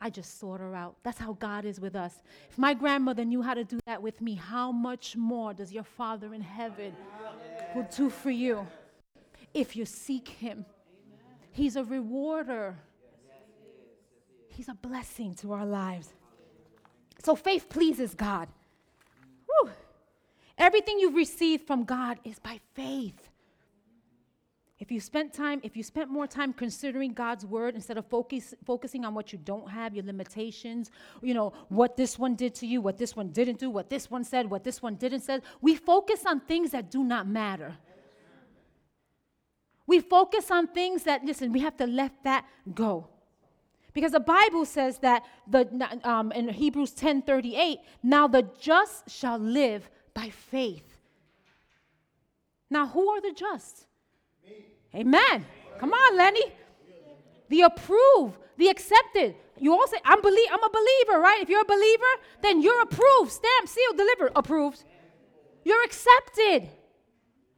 [0.03, 0.95] I just sought her out.
[1.03, 2.23] That's how God is with us.
[2.49, 5.83] If my grandmother knew how to do that with me, how much more does your
[5.83, 6.95] Father in heaven
[7.75, 8.65] will do for you
[9.53, 10.65] if you seek Him?
[11.51, 12.75] He's a rewarder,
[14.49, 16.09] He's a blessing to our lives.
[17.23, 18.47] So faith pleases God.
[19.45, 19.69] Whew.
[20.57, 23.20] Everything you've received from God is by faith.
[24.81, 28.55] If you spent time, if you spent more time considering God's word instead of focus,
[28.65, 30.89] focusing on what you don't have, your limitations,
[31.21, 34.09] you know, what this one did to you, what this one didn't do, what this
[34.09, 37.77] one said, what this one didn't say, we focus on things that do not matter.
[39.85, 43.07] We focus on things that, listen, we have to let that go.
[43.93, 49.37] Because the Bible says that the, um, in Hebrews 10 38, now the just shall
[49.37, 50.97] live by faith.
[52.71, 53.85] Now, who are the just?
[54.95, 55.45] Amen.
[55.79, 56.43] Come on, Lenny.
[57.49, 59.35] The approved, the accepted.
[59.59, 61.39] You all say, I'm, belie- I'm a believer, right?
[61.41, 64.83] If you're a believer, then you're approved, stamped, sealed, delivered, approved.
[65.63, 66.69] You're accepted.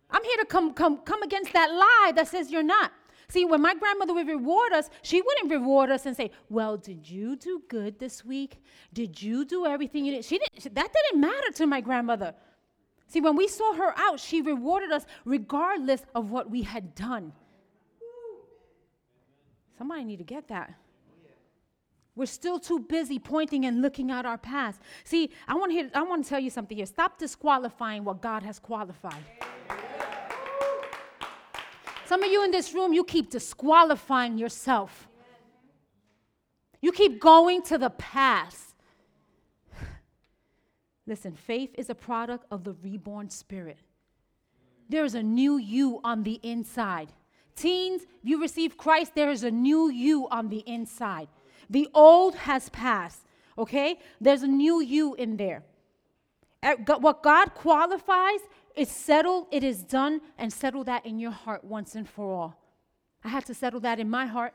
[0.10, 2.91] I'm here to come, come, come against that lie that says you're not.
[3.30, 7.10] See, when my grandmother would reward us, she wouldn't reward us and say, Well, did
[7.10, 8.62] you do good this week?
[8.93, 10.26] Did you do everything you did?
[10.26, 12.36] She didn't, that didn't matter to my grandmother.
[13.13, 17.32] See, when we saw her out, she rewarded us regardless of what we had done.
[19.78, 20.73] Somebody need to get that.
[22.15, 24.82] We're still too busy pointing and looking at our past.
[25.04, 26.88] See, I want to I want to tell you something here.
[26.88, 29.23] Stop disqualifying what God has qualified.
[32.08, 35.08] Some of you in this room, you keep disqualifying yourself.
[36.82, 38.73] You keep going to the past.
[41.06, 43.78] Listen, faith is a product of the reborn spirit.
[44.89, 47.10] There is a new you on the inside.
[47.56, 51.28] Teens, you receive Christ, there is a new you on the inside.
[51.70, 53.26] The old has passed,
[53.58, 54.00] okay?
[54.20, 55.63] There's a new you in there.
[56.62, 58.39] Uh, what God qualifies
[58.76, 62.58] is settled, it is done, and settle that in your heart once and for all.
[63.24, 64.54] I had to settle that in my heart.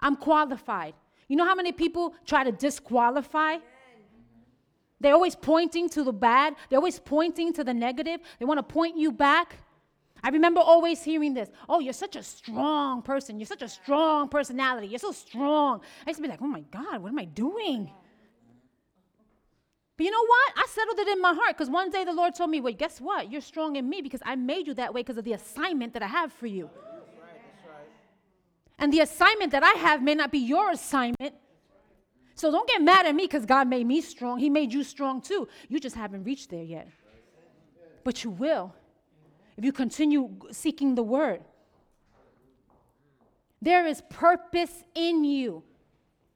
[0.00, 0.94] I'm qualified.
[1.28, 3.56] You know how many people try to disqualify?
[5.00, 8.20] They're always pointing to the bad, they're always pointing to the negative.
[8.38, 9.56] They want to point you back.
[10.22, 13.38] I remember always hearing this Oh, you're such a strong person.
[13.38, 14.88] You're such a strong personality.
[14.88, 15.80] You're so strong.
[16.06, 17.90] I used to be like, Oh my God, what am I doing?
[19.96, 20.52] But you know what?
[20.56, 23.00] I settled it in my heart because one day the Lord told me, Well, guess
[23.00, 23.30] what?
[23.30, 26.02] You're strong in me because I made you that way because of the assignment that
[26.02, 26.70] I have for you.
[28.78, 31.34] And the assignment that I have may not be your assignment.
[32.38, 34.38] So don't get mad at me because God made me strong.
[34.38, 35.48] He made you strong too.
[35.68, 36.88] You just haven't reached there yet.
[38.04, 38.72] But you will
[39.56, 41.40] if you continue seeking the word.
[43.60, 45.64] There is purpose in you.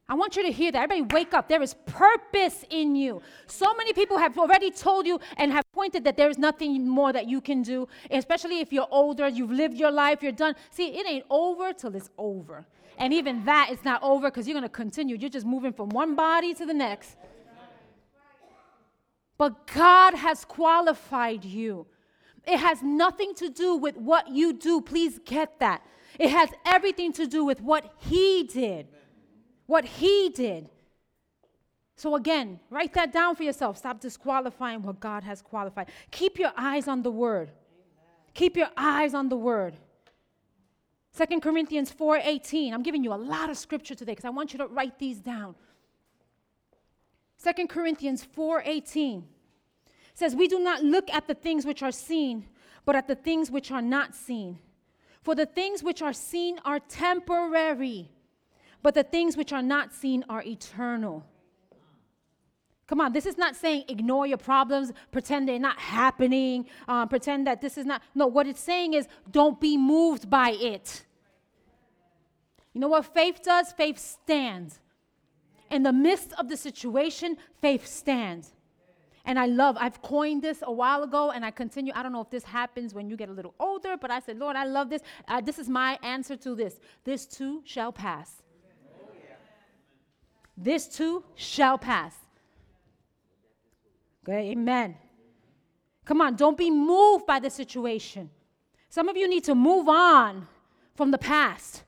[0.09, 0.83] I want you to hear that.
[0.83, 1.49] Everybody, wake up.
[1.49, 3.23] There is purpose in you.
[3.47, 7.13] So many people have already told you and have pointed that there is nothing more
[7.13, 10.57] that you can do, especially if you're older, you've lived your life, you're done.
[10.73, 12.67] See, it ain't over till it's over.
[13.03, 15.17] And even that is not over because you're going to continue.
[15.17, 17.17] You're just moving from one body to the next.
[19.37, 21.87] But God has qualified you.
[22.47, 24.81] It has nothing to do with what you do.
[24.81, 25.85] Please get that.
[26.19, 28.87] It has everything to do with what He did
[29.73, 30.69] what he did.
[31.97, 33.79] So, again, write that down for yourself.
[33.79, 35.89] Stop disqualifying what God has qualified.
[36.11, 37.51] Keep your eyes on the word.
[38.35, 39.77] Keep your eyes on the word.
[41.17, 42.73] 2 Corinthians 4:18.
[42.73, 45.21] I'm giving you a lot of scripture today because I want you to write these
[45.21, 45.55] down.
[47.43, 49.29] 2 Corinthians 4:18
[50.15, 52.49] says, "We do not look at the things which are seen,
[52.85, 54.59] but at the things which are not seen.
[55.23, 58.11] For the things which are seen are temporary,
[58.83, 61.25] but the things which are not seen are eternal.
[62.93, 67.47] Come on, this is not saying ignore your problems, pretend they're not happening, um, pretend
[67.47, 68.03] that this is not.
[68.15, 71.03] No, what it's saying is don't be moved by it.
[72.75, 73.73] You know what faith does?
[73.73, 74.79] Faith stands.
[75.71, 78.53] In the midst of the situation, faith stands.
[79.25, 81.95] And I love, I've coined this a while ago and I continue.
[81.97, 84.37] I don't know if this happens when you get a little older, but I said,
[84.37, 85.01] Lord, I love this.
[85.27, 86.79] Uh, this is my answer to this.
[87.05, 88.43] This too shall pass.
[90.59, 92.22] This too shall pass.
[94.25, 94.97] Okay, amen.
[96.05, 98.31] Come on, don't be moved by the situation.
[98.89, 100.47] Some of you need to move on
[100.95, 101.85] from the past.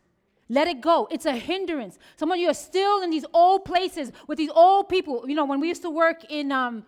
[0.49, 1.09] Let it go.
[1.11, 1.99] It's a hindrance.
[2.16, 5.29] Some of you are still in these old places with these old people.
[5.29, 6.85] You know, when we used to work in um,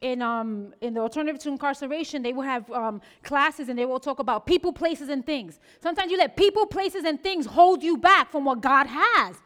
[0.00, 4.00] in um, in the alternative to incarceration, they will have um, classes and they will
[4.00, 5.58] talk about people, places, and things.
[5.80, 9.36] Sometimes you let people, places, and things hold you back from what God has.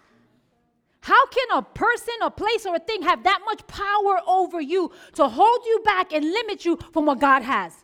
[1.04, 4.90] How can a person, a place, or a thing have that much power over you
[5.16, 7.74] to hold you back and limit you from what God has?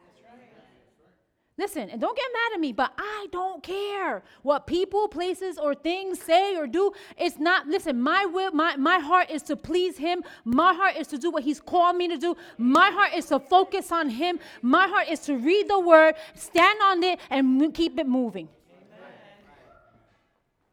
[1.59, 5.75] Listen, and don't get mad at me, but I don't care what people, places, or
[5.75, 6.93] things say or do.
[7.19, 10.23] It's not, listen, my will, my, my heart is to please him.
[10.47, 12.35] My heart is to do what he's called me to do.
[12.57, 14.39] My heart is to focus on him.
[14.63, 18.49] My heart is to read the word, stand on it, and keep it moving.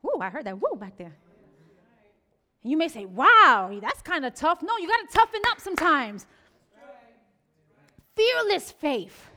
[0.06, 1.18] Ooh, I heard that woo back there.
[2.64, 4.62] And you may say, wow, that's kind of tough.
[4.62, 6.26] No, you got to toughen up sometimes.
[8.16, 9.30] Fearless faith.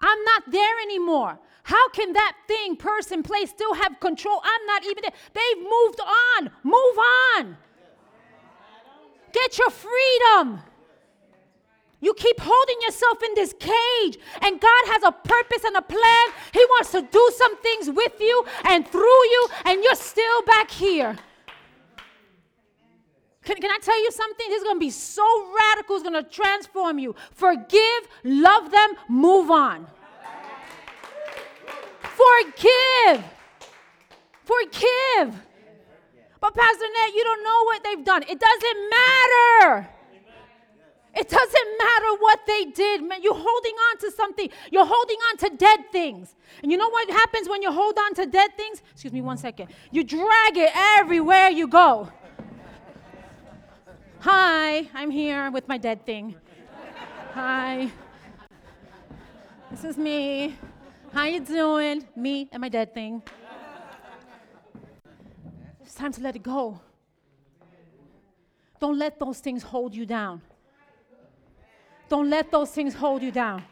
[0.00, 1.38] I'm not there anymore.
[1.64, 4.40] How can that thing, person, place still have control?
[4.42, 5.12] I'm not even there.
[5.34, 6.50] They've moved on.
[6.62, 6.98] Move
[7.36, 7.56] on.
[9.32, 10.60] Get your freedom.
[12.00, 16.28] You keep holding yourself in this cage, and God has a purpose and a plan.
[16.54, 20.70] He wants to do some things with you and through you, and you're still back
[20.70, 21.16] here.
[23.48, 24.46] Can, can I tell you something?
[24.50, 25.24] This is going to be so
[25.58, 27.14] radical, it's going to transform you.
[27.32, 29.86] Forgive, love them, move on.
[32.02, 33.24] Forgive.
[34.44, 35.34] Forgive.
[36.40, 38.22] But Pastor Ned, you don't know what they've done.
[38.24, 39.88] It doesn't matter.
[41.16, 43.02] It doesn't matter what they did.
[43.02, 44.50] Man, you're holding on to something.
[44.70, 46.34] You're holding on to dead things.
[46.62, 48.82] And you know what happens when you hold on to dead things?
[48.92, 49.70] Excuse me one second.
[49.90, 52.12] You drag it everywhere you go.
[54.20, 56.34] Hi, I'm here with my dead thing.
[57.34, 57.88] Hi.
[59.70, 60.56] This is me.
[61.12, 62.04] How you doing?
[62.16, 63.22] Me and my dead thing.
[65.82, 66.80] It's time to let it go.
[68.80, 70.42] Don't let those things hold you down.
[72.08, 73.62] Don't let those things hold you down.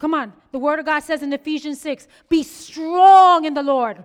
[0.00, 0.32] Come on.
[0.50, 4.02] The word of God says in Ephesians 6 be strong in the Lord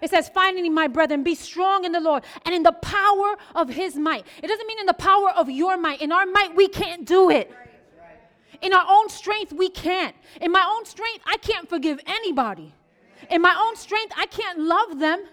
[0.00, 3.68] it says, finally, my brethren, be strong in the Lord and in the power of
[3.68, 4.26] his might.
[4.42, 6.00] It doesn't mean in the power of your might.
[6.00, 7.52] In our might, we can't do it.
[8.60, 10.14] In our own strength, we can't.
[10.40, 12.74] In my own strength, I can't forgive anybody.
[13.30, 15.24] In my own strength, I can't love them.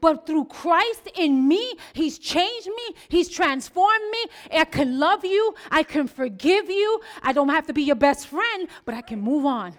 [0.00, 4.58] But through Christ in me, He's changed me, He's transformed me.
[4.58, 7.00] I can love you, I can forgive you.
[7.22, 9.74] I don't have to be your best friend, but I can move on.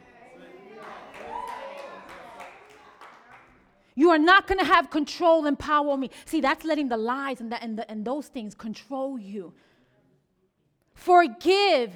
[3.95, 6.11] You are not going to have control and power over me.
[6.25, 9.53] See, that's letting the lies and, the, and, the, and those things control you.
[10.93, 11.93] Forgive.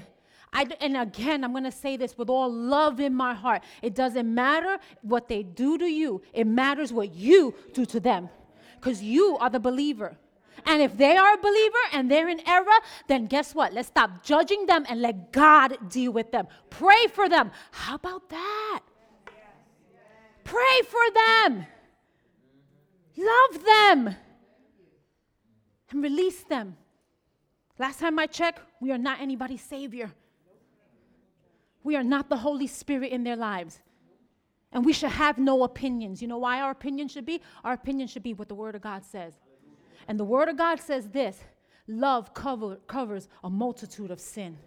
[0.54, 3.64] I, and again, I'm going to say this with all love in my heart.
[3.82, 8.30] It doesn't matter what they do to you, it matters what you do to them.
[8.76, 10.16] Because you are the believer.
[10.66, 12.66] And if they are a believer and they're in error,
[13.08, 13.74] then guess what?
[13.74, 16.48] Let's stop judging them and let God deal with them.
[16.70, 17.52] Pray for them.
[17.72, 18.82] How about that?
[20.44, 21.66] Pray for them.
[23.20, 24.16] Love them.
[25.92, 26.78] And release them.
[27.78, 30.12] Last time I checked, we are not anybody's savior.
[31.84, 33.80] We are not the Holy Spirit in their lives.
[34.72, 36.22] And we should have no opinions.
[36.22, 37.42] You know why our opinion should be?
[37.64, 39.34] Our opinion should be what the Word of God says.
[40.08, 41.40] And the Word of God says this
[41.88, 44.58] love cover, covers a multitude of sin.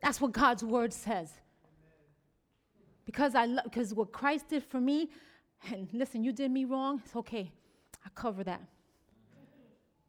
[0.00, 1.32] That's what God's Word says.
[3.04, 5.10] Because I lo- because what Christ did for me,
[5.70, 7.50] and listen, you did me wrong, it's okay.
[8.04, 8.62] I cover that.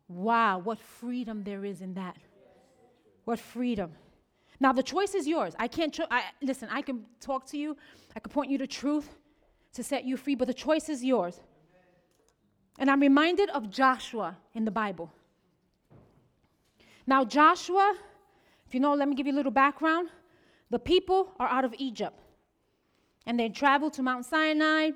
[0.08, 2.18] Wow, what freedom there is in that.
[3.26, 3.91] What freedom.
[4.60, 5.54] Now the choice is yours.
[5.60, 7.78] I can't cho- I, listen, I can talk to you,
[8.16, 9.10] I can point you to truth
[9.74, 11.39] to set you free, but the choice is yours.
[12.80, 15.12] And I'm reminded of Joshua in the Bible.
[17.06, 17.95] Now, Joshua,
[18.66, 20.10] if you know, let me give you a little background.
[20.70, 22.20] The people are out of Egypt
[23.26, 24.91] and they travel to Mount Sinai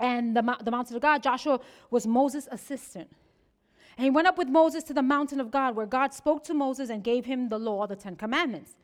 [0.00, 1.22] and the, the mountain of God.
[1.22, 3.10] Joshua was Moses' assistant.
[3.96, 6.54] And he went up with Moses to the mountain of God, where God spoke to
[6.54, 8.74] Moses and gave him the law, the Ten Commandments.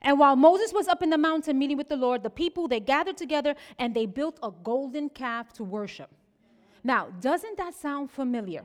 [0.00, 2.80] And while Moses was up in the mountain meeting with the Lord, the people they
[2.80, 6.10] gathered together and they built a golden calf to worship.
[6.82, 8.64] Now, doesn't that sound familiar?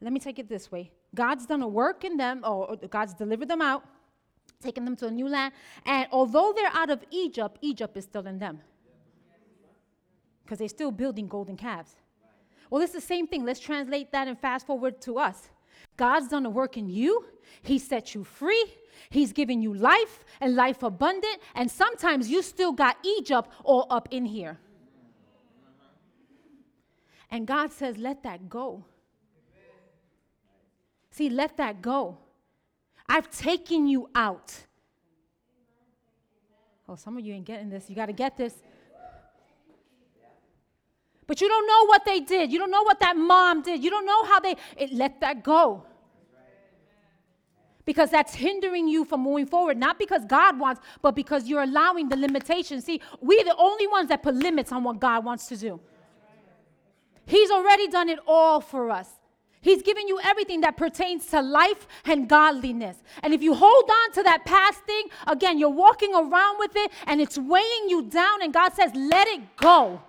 [0.00, 3.48] Let me take it this way God's done a work in them, or God's delivered
[3.48, 3.84] them out,
[4.62, 5.52] taken them to a new land.
[5.84, 8.60] And although they're out of Egypt, Egypt is still in them.
[10.52, 11.96] Because they're still building golden calves.
[12.68, 13.42] Well, it's the same thing.
[13.42, 15.48] Let's translate that and fast forward to us.
[15.96, 17.24] God's done a work in you,
[17.62, 18.66] He set you free.
[19.08, 24.08] He's given you life and life abundant, and sometimes you still got Egypt all up
[24.10, 24.58] in here.
[27.30, 28.84] And God says, let that go.
[31.12, 32.18] See, let that go.
[33.08, 34.52] I've taken you out.
[36.86, 37.88] Oh, some of you ain't getting this.
[37.88, 38.54] You got to get this.
[41.26, 42.52] But you don't know what they did.
[42.52, 43.82] You don't know what that mom did.
[43.82, 45.84] You don't know how they it, let that go.
[47.84, 52.08] Because that's hindering you from moving forward, not because God wants, but because you're allowing
[52.08, 52.84] the limitations.
[52.84, 55.80] See, we're the only ones that put limits on what God wants to do.
[57.26, 59.08] He's already done it all for us.
[59.60, 62.96] He's given you everything that pertains to life and godliness.
[63.22, 66.90] And if you hold on to that past thing, again, you're walking around with it
[67.06, 70.00] and it's weighing you down, and God says, let it go.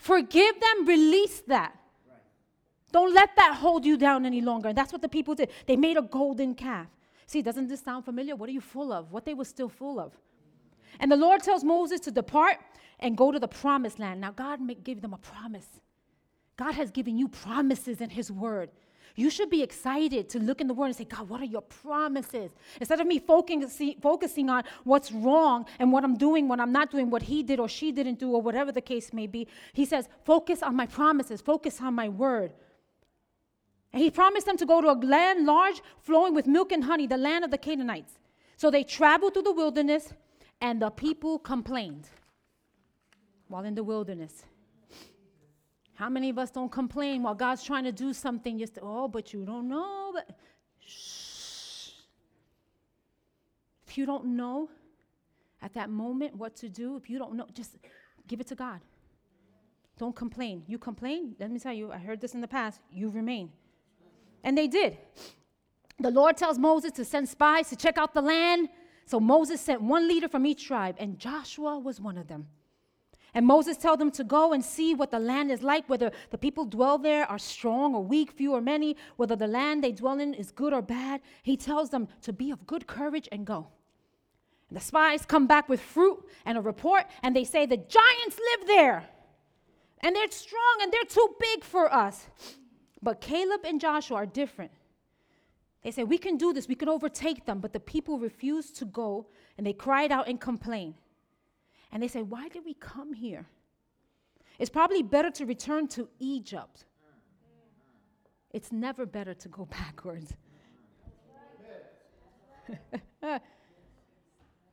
[0.00, 1.76] Forgive them, release that.
[2.90, 4.70] Don't let that hold you down any longer.
[4.70, 5.50] And that's what the people did.
[5.66, 6.86] They made a golden calf.
[7.26, 8.34] See, doesn't this sound familiar?
[8.34, 9.12] What are you full of?
[9.12, 10.16] What they were still full of.
[10.98, 12.56] And the Lord tells Moses to depart
[12.98, 14.22] and go to the promised land.
[14.22, 15.68] Now, God give them a promise.
[16.56, 18.70] God has given you promises in His Word.
[19.16, 21.62] You should be excited to look in the Word and say, God, what are your
[21.62, 22.52] promises?
[22.80, 26.90] Instead of me focusing, focusing on what's wrong and what I'm doing what I'm not
[26.90, 29.84] doing what he did or she didn't do or whatever the case may be, he
[29.84, 32.52] says, focus on my promises, focus on my Word.
[33.92, 37.06] And he promised them to go to a land large, flowing with milk and honey,
[37.06, 38.18] the land of the Canaanites.
[38.56, 40.12] So they traveled through the wilderness,
[40.60, 42.06] and the people complained
[43.48, 44.44] while in the wilderness.
[46.00, 48.58] How many of us don't complain while God's trying to do something?
[48.58, 50.12] Just oh, but you don't know.
[50.14, 50.30] But
[50.78, 51.90] shh.
[53.86, 54.70] If you don't know
[55.60, 57.76] at that moment what to do, if you don't know, just
[58.26, 58.80] give it to God.
[59.98, 60.62] Don't complain.
[60.66, 63.52] You complain, let me tell you, I heard this in the past, you remain.
[64.42, 64.96] And they did.
[65.98, 68.70] The Lord tells Moses to send spies to check out the land.
[69.04, 72.46] So Moses sent one leader from each tribe, and Joshua was one of them.
[73.34, 76.38] And Moses told them to go and see what the land is like, whether the
[76.38, 80.18] people dwell there are strong or weak, few or many, whether the land they dwell
[80.18, 81.20] in is good or bad.
[81.42, 83.68] He tells them to be of good courage and go.
[84.68, 88.38] And the spies come back with fruit and a report, and they say the giants
[88.38, 89.04] live there.
[90.00, 92.26] And they're strong and they're too big for us.
[93.02, 94.72] But Caleb and Joshua are different.
[95.82, 97.60] They say, We can do this, we can overtake them.
[97.60, 99.26] But the people refused to go
[99.56, 100.94] and they cried out and complained.
[101.92, 103.46] And they say, Why did we come here?
[104.58, 106.84] It's probably better to return to Egypt.
[108.52, 110.34] It's never better to go backwards.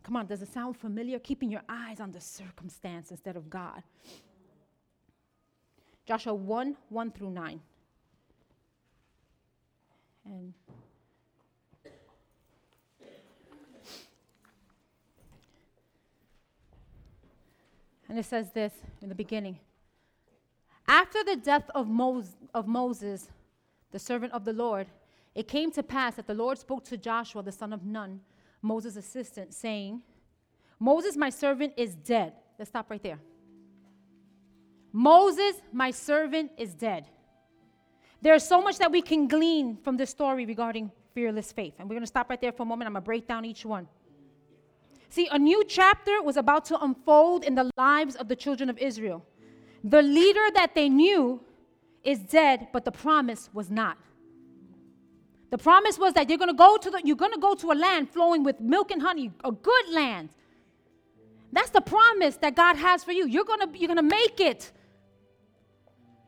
[0.03, 1.20] Come on, does it sound familiar?
[1.20, 3.84] Keeping your eyes on the circumstance instead of God.
[6.05, 7.59] Joshua 1 1 through 9.
[10.26, 10.53] And
[18.10, 19.60] And it says this in the beginning.
[20.88, 23.30] After the death of, Mos- of Moses,
[23.91, 24.88] the servant of the Lord,
[25.36, 28.22] it came to pass that the Lord spoke to Joshua, the son of Nun,
[28.62, 30.01] Moses' assistant, saying,
[30.80, 32.34] Moses, my servant, is dead.
[32.58, 33.20] Let's stop right there.
[34.93, 37.05] Moses, my servant, is dead.
[38.22, 41.74] There's so much that we can glean from this story regarding fearless faith.
[41.78, 42.88] And we're going to stop right there for a moment.
[42.88, 43.88] I'm going to break down each one.
[45.10, 48.78] See, a new chapter was about to unfold in the lives of the children of
[48.78, 49.26] Israel.
[49.84, 51.41] The leader that they knew
[52.03, 53.97] is dead, but the promise was not.
[55.49, 57.72] The promise was that you're going to go to the, you're going to go to
[57.72, 60.30] a land flowing with milk and honey, a good land.
[61.53, 63.28] That's the promise that God has for you.
[63.28, 64.72] You're going to you're going to make it.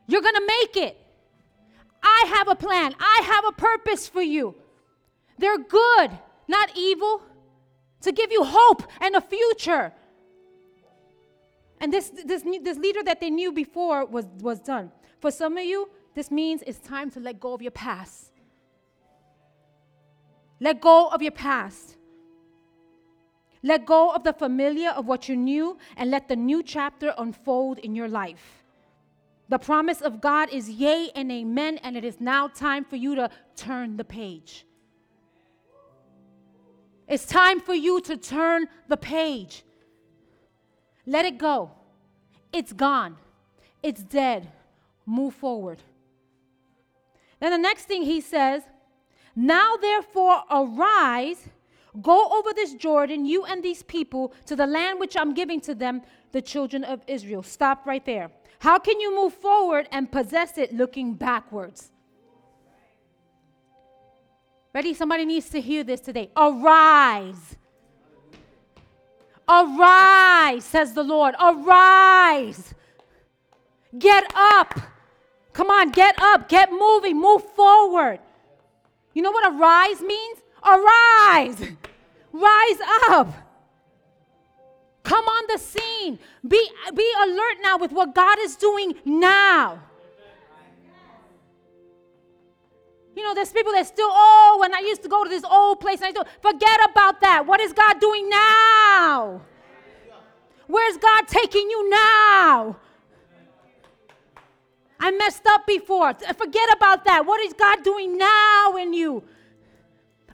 [0.06, 0.96] You're going to make it.
[2.02, 2.94] I have a plan.
[2.98, 4.54] I have a purpose for you.
[5.38, 6.10] They're good,
[6.48, 7.22] not evil,
[8.02, 9.92] to give you hope and a future.
[11.80, 14.92] And this, this, this leader that they knew before was, was done.
[15.20, 18.32] For some of you, this means it's time to let go of your past.
[20.60, 21.96] Let go of your past.
[23.62, 27.78] Let go of the familiar of what you knew and let the new chapter unfold
[27.78, 28.64] in your life.
[29.48, 33.16] The promise of God is yea and amen, and it is now time for you
[33.16, 34.64] to turn the page.
[37.10, 39.64] It's time for you to turn the page.
[41.04, 41.72] Let it go.
[42.52, 43.16] It's gone.
[43.82, 44.48] It's dead.
[45.04, 45.78] Move forward.
[47.40, 48.62] Then the next thing he says,
[49.34, 51.48] Now therefore arise,
[52.00, 55.74] go over this Jordan, you and these people, to the land which I'm giving to
[55.74, 57.42] them, the children of Israel.
[57.42, 58.30] Stop right there.
[58.60, 61.90] How can you move forward and possess it looking backwards?
[64.72, 64.94] Ready?
[64.94, 66.30] Somebody needs to hear this today.
[66.36, 67.56] Arise.
[69.48, 71.34] Arise, says the Lord.
[71.40, 72.74] Arise.
[73.98, 74.78] Get up.
[75.52, 76.48] Come on, get up.
[76.48, 77.20] Get moving.
[77.20, 78.20] Move forward.
[79.12, 80.38] You know what arise means?
[80.64, 81.60] Arise.
[82.32, 83.32] Rise up.
[85.02, 86.18] Come on the scene.
[86.46, 89.82] Be, be alert now with what God is doing now.
[93.20, 95.78] You know, there's people that still, oh, when I used to go to this old
[95.78, 97.44] place, and I do, forget about that.
[97.46, 99.42] What is God doing now?
[100.66, 102.76] Where's God taking you now?
[104.98, 106.14] I messed up before.
[106.14, 107.26] Forget about that.
[107.26, 109.22] What is God doing now in you?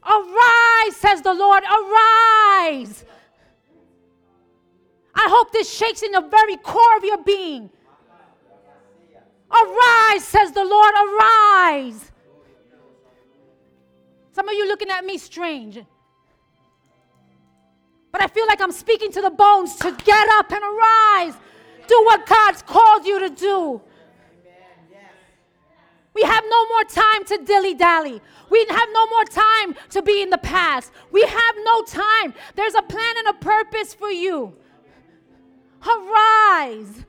[0.05, 3.03] Arise, says the Lord, arise.
[5.13, 7.69] I hope this shakes in the very core of your being.
[9.51, 12.13] Arise, says the Lord, arise.
[14.37, 15.79] Some of you looking at me strange.
[18.11, 21.33] But I feel like I'm speaking to the bones to get up and arise.
[21.87, 23.81] Do what God's called you to do.
[26.13, 28.21] We have no more time to dilly dally.
[28.51, 30.91] We have no more time to be in the past.
[31.11, 32.35] We have no time.
[32.53, 34.53] There's a plan and a purpose for you.
[35.81, 37.05] Arise.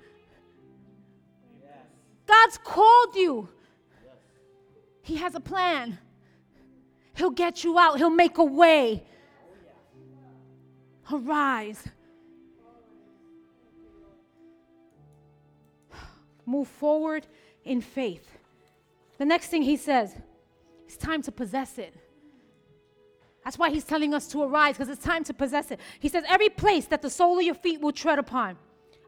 [2.27, 3.51] God's called you.
[5.03, 5.99] He has a plan.
[7.19, 9.03] He'll get you out, He'll make a way.
[11.13, 11.83] Arise.
[16.47, 17.27] Move forward
[17.65, 18.39] in faith.
[19.19, 20.15] The next thing he says,
[20.87, 21.93] it's time to possess it.
[23.45, 25.81] That's why he's telling us to arise, because it's time to possess it.
[26.01, 28.57] He says, Every place that the sole of your feet will tread upon,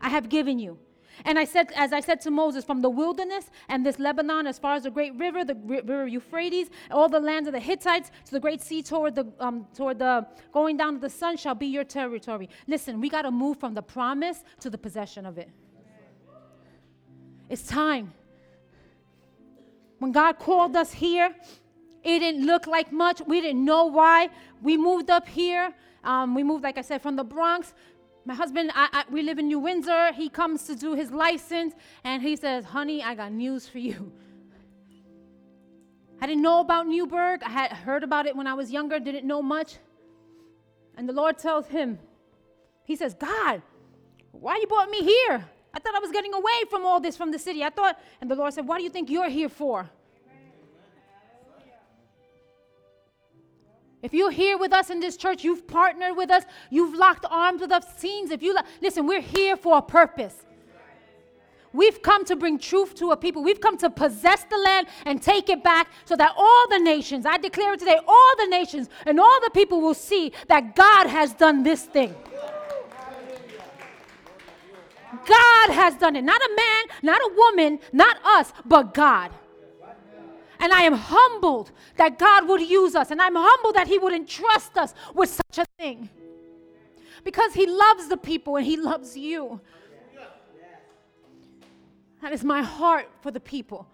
[0.00, 0.78] I have given you.
[1.24, 4.58] And I said, as I said to Moses, from the wilderness and this Lebanon, as
[4.58, 8.32] far as the great river, the river Euphrates, all the lands of the Hittites, to
[8.32, 11.66] the great sea toward the um, toward the going down to the sun shall be
[11.66, 12.48] your territory.
[12.66, 15.50] Listen, we got to move from the promise to the possession of it.
[17.48, 18.12] It's time.
[19.98, 21.34] When God called us here,
[22.02, 23.20] it didn't look like much.
[23.26, 24.30] We didn't know why.
[24.62, 25.74] We moved up here.
[26.02, 27.74] Um, we moved, like I said, from the Bronx.
[28.24, 30.12] My husband, I, I, we live in New Windsor.
[30.12, 34.12] He comes to do his license, and he says, Honey, I got news for you.
[36.20, 37.42] I didn't know about Newburgh.
[37.42, 39.78] I had heard about it when I was younger, didn't know much.
[40.96, 41.98] And the Lord tells him,
[42.84, 43.62] He says, God,
[44.32, 45.44] why you brought me here?
[45.72, 47.64] I thought I was getting away from all this from the city.
[47.64, 49.88] I thought, and the Lord said, What do you think you're here for?
[54.02, 57.60] If you're here with us in this church, you've partnered with us, you've locked arms
[57.60, 58.30] with us, scenes.
[58.30, 60.34] If you lo- listen, we're here for a purpose.
[61.72, 63.44] We've come to bring truth to a people.
[63.44, 67.26] We've come to possess the land and take it back so that all the nations,
[67.26, 71.06] I declare it today, all the nations and all the people will see that God
[71.06, 72.14] has done this thing.
[75.26, 76.22] God has done it.
[76.22, 79.30] Not a man, not a woman, not us, but God.
[80.60, 83.10] And I am humbled that God would use us.
[83.10, 86.10] And I'm humbled that He would entrust us with such a thing.
[87.24, 89.60] Because He loves the people and He loves you.
[92.22, 93.88] That is my heart for the people.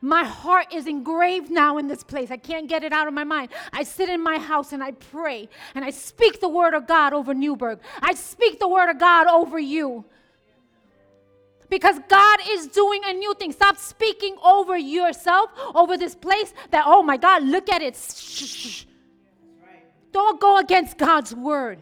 [0.00, 2.30] My heart is engraved now in this place.
[2.32, 3.50] I can't get it out of my mind.
[3.72, 7.12] I sit in my house and I pray and I speak the word of God
[7.12, 7.78] over Newburgh.
[8.00, 10.04] I speak the word of God over you
[11.72, 13.50] because God is doing a new thing.
[13.50, 17.96] Stop speaking over yourself, over this place that, oh my God, look at it.
[17.96, 18.84] Shh.
[20.12, 21.78] Don't go against God's word.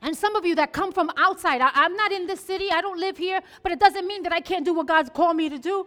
[0.00, 2.80] And some of you that come from outside, I, am not in this city, I
[2.80, 5.50] don't live here, but it doesn't mean that I can't do what God's called me
[5.50, 5.86] to do.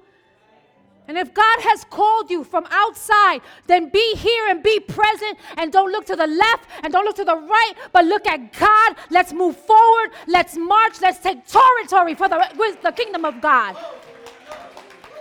[1.08, 5.72] And if God has called you from outside, then be here and be present and
[5.72, 8.96] don't look to the left and don't look to the right, but look at God.
[9.12, 10.12] Let's move forward.
[10.28, 11.02] Let's march.
[11.02, 13.78] Let's take territory for the, with the kingdom of God.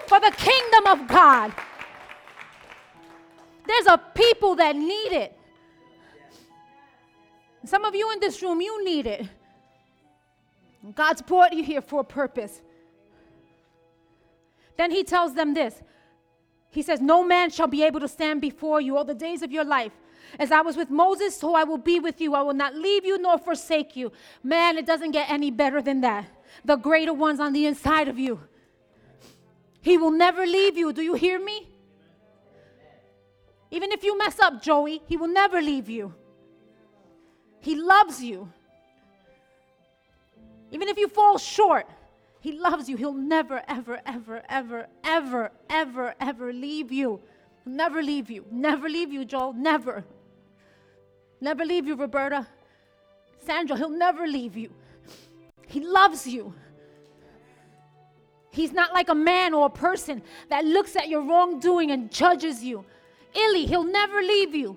[0.07, 1.53] For the kingdom of God.
[3.67, 5.39] There's a people that need it.
[7.65, 9.27] Some of you in this room, you need it.
[10.95, 12.61] God's brought you here for a purpose.
[14.77, 15.83] Then he tells them this
[16.71, 19.53] He says, No man shall be able to stand before you all the days of
[19.53, 19.93] your life.
[20.39, 22.35] As I was with Moses, so I will be with you.
[22.35, 24.11] I will not leave you nor forsake you.
[24.43, 26.27] Man, it doesn't get any better than that.
[26.65, 28.41] The greater one's on the inside of you.
[29.81, 30.93] He will never leave you.
[30.93, 31.69] Do you hear me?
[33.71, 36.15] Even if you mess up, Joey, he will never leave you.
[37.61, 38.51] He loves you.
[40.71, 41.87] Even if you fall short,
[42.45, 42.99] he loves you.
[42.99, 47.21] He'll never, ever, ever, ever, ever, ever, ever leave you.
[47.65, 48.45] Never leave you.
[48.51, 49.55] Never leave you, Joel.
[49.55, 50.05] Never.
[51.41, 52.47] Never leave you, Roberta.
[53.47, 54.71] Sandra, he'll never leave you.
[55.67, 56.53] He loves you.
[58.51, 60.21] He's not like a man or a person
[60.51, 62.85] that looks at your wrongdoing and judges you.
[63.35, 64.77] Illy, he'll never leave you.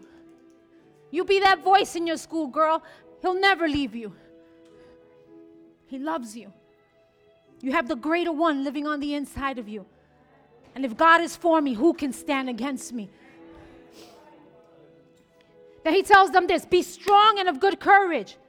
[1.11, 2.81] You be that voice in your school, girl.
[3.21, 4.13] He'll never leave you.
[5.87, 6.53] He loves you.
[7.61, 9.85] You have the greater one living on the inside of you.
[10.75, 13.09] And if God is for me, who can stand against me?
[15.83, 18.37] Then he tells them this be strong and of good courage.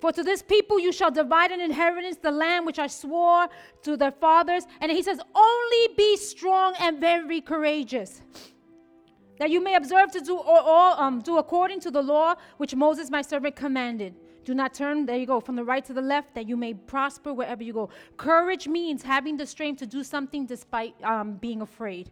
[0.00, 3.48] For to this people you shall divide an inheritance, the land which I swore
[3.82, 4.64] to their fathers.
[4.80, 8.22] And he says, Only be strong and very courageous,
[9.38, 13.10] that you may observe to do all, um, do according to the law which Moses
[13.10, 14.14] my servant commanded.
[14.48, 16.72] Do not turn, there you go, from the right to the left, that you may
[16.72, 17.90] prosper wherever you go.
[18.16, 22.10] Courage means having the strength to do something despite um, being afraid.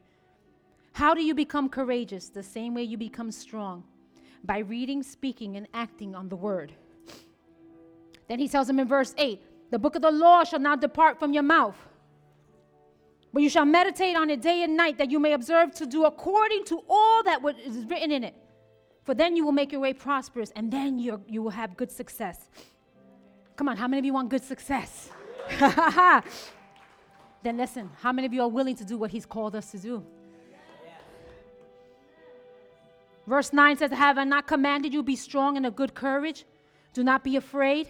[0.93, 2.29] How do you become courageous?
[2.29, 3.85] The same way you become strong
[4.45, 6.75] by reading, speaking, and acting on the word.
[8.29, 11.19] Then he tells him in verse 8 The book of the law shall not depart
[11.19, 11.79] from your mouth,
[13.33, 16.05] but you shall meditate on it day and night, that you may observe to do
[16.05, 18.35] according to all that is written in it.
[19.07, 21.93] For then you will make your way prosperous and then you you will have good
[21.93, 22.51] success.
[23.55, 25.11] Come on, how many of you want good success?
[27.43, 29.79] then listen, how many of you are willing to do what He's called us to
[29.79, 30.05] do?
[33.27, 36.45] Verse 9 says, Have I not commanded you be strong and of good courage?
[36.93, 37.89] Do not be afraid,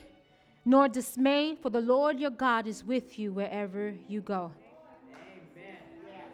[0.64, 4.52] nor dismayed, for the Lord your God is with you wherever you go.
[5.10, 5.76] Amen.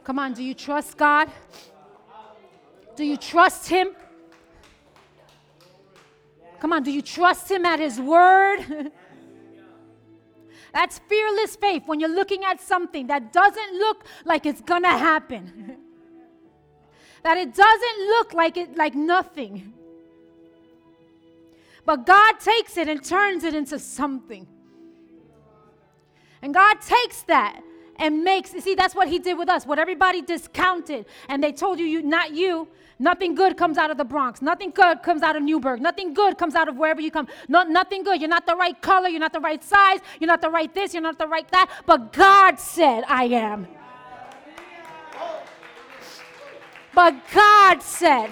[0.04, 1.30] Come on, do you trust God?
[2.96, 3.88] Do you trust Him?
[6.62, 8.60] Come on, do you trust Him at His word?
[10.72, 15.76] That's fearless faith when you're looking at something that doesn't look like it's gonna happen.
[17.24, 19.72] that it doesn't look like it like nothing.
[21.84, 24.46] But God takes it and turns it into something.
[26.42, 27.60] And God takes that
[27.96, 29.66] and makes, see, that's what He did with us.
[29.66, 32.68] What everybody discounted and they told you, you not you,
[33.02, 34.40] Nothing good comes out of the Bronx.
[34.40, 35.80] Nothing good comes out of Newburgh.
[35.80, 37.26] Nothing good comes out of wherever you come.
[37.48, 38.20] Not, nothing good.
[38.20, 39.08] You're not the right color.
[39.08, 39.98] You're not the right size.
[40.20, 40.94] You're not the right this.
[40.94, 41.68] You're not the right that.
[41.84, 43.66] But God said, I am.
[46.94, 48.30] But God said,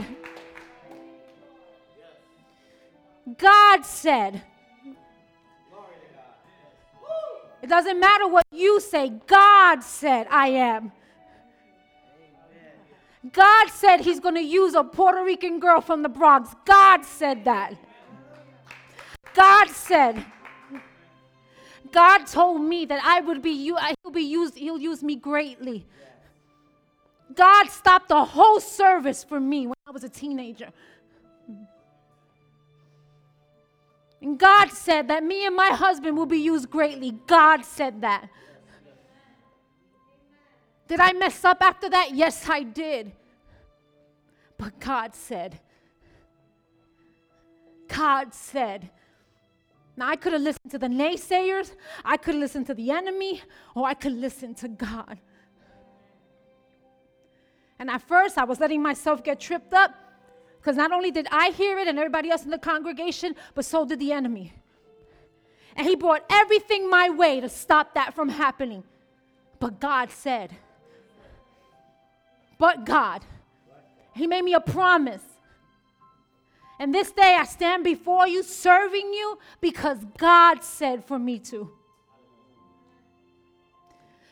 [3.39, 4.41] God said,
[7.61, 10.93] it doesn't matter what you say, God said, I am.
[13.33, 16.55] God said He's going to use a Puerto Rican girl from the Bronx.
[16.64, 17.75] God said that.
[19.35, 20.25] God said,
[21.93, 23.77] God told me that I would be you.
[24.03, 24.57] He'll be used.
[24.57, 25.87] He'll use me greatly.
[27.35, 30.71] God stopped the whole service for me when I was a teenager.
[34.21, 37.12] And God said that me and my husband will be used greatly.
[37.27, 38.29] God said that.
[40.91, 42.16] Did I mess up after that?
[42.16, 43.12] Yes, I did.
[44.59, 45.61] But God said,
[47.86, 48.91] God said,
[49.97, 51.70] now, I could have listened to the naysayers,
[52.05, 53.41] I could have listened to the enemy,
[53.76, 55.18] or I could listen to God.
[57.78, 59.95] And at first, I was letting myself get tripped up
[60.59, 63.84] because not only did I hear it and everybody else in the congregation, but so
[63.84, 64.55] did the enemy.
[65.76, 68.82] And he brought everything my way to stop that from happening.
[69.61, 70.57] But God said,
[72.61, 73.25] but God,
[74.15, 75.23] He made me a promise
[76.81, 81.71] and this day I stand before you serving you because God said for me to.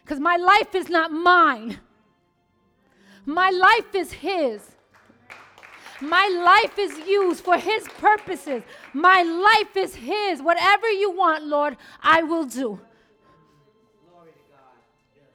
[0.02, 1.78] Because my life is not mine,
[3.26, 4.62] my life is His.
[6.00, 8.62] My life is used for His purposes.
[8.94, 10.40] My life is His.
[10.40, 12.80] Whatever you want, Lord, I will do.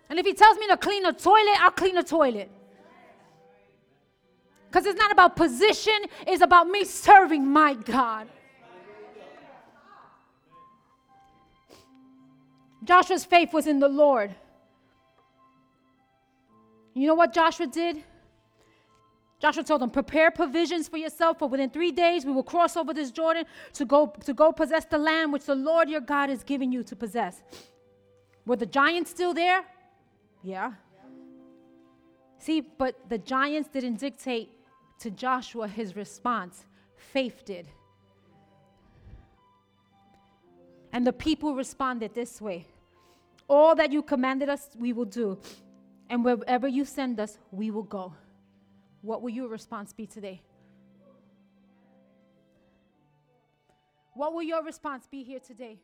[0.10, 2.50] And if He tells me to clean a toilet, I'll clean a toilet.
[4.74, 5.94] Because it's not about position,
[6.26, 8.28] it's about me serving my God.
[12.84, 14.34] Joshua's faith was in the Lord.
[16.96, 18.04] You know what Joshua did?
[19.40, 22.96] Joshua told them, prepare provisions for yourself, for within three days we will cross over
[22.96, 26.44] this Jordan to go, to go possess the land which the Lord your God is
[26.44, 27.44] giving you to possess.
[28.48, 29.66] Were the giants still there?
[30.42, 30.74] Yeah.
[32.40, 34.50] See, but the giants didn't dictate
[35.04, 37.68] to Joshua his response faith did.
[40.94, 42.66] And the people responded this way
[43.50, 45.38] All that you commanded us, we will do.
[46.10, 48.14] And wherever you send us, we will go.
[49.02, 50.42] What will your response be today?
[54.14, 55.80] What will your response be here today?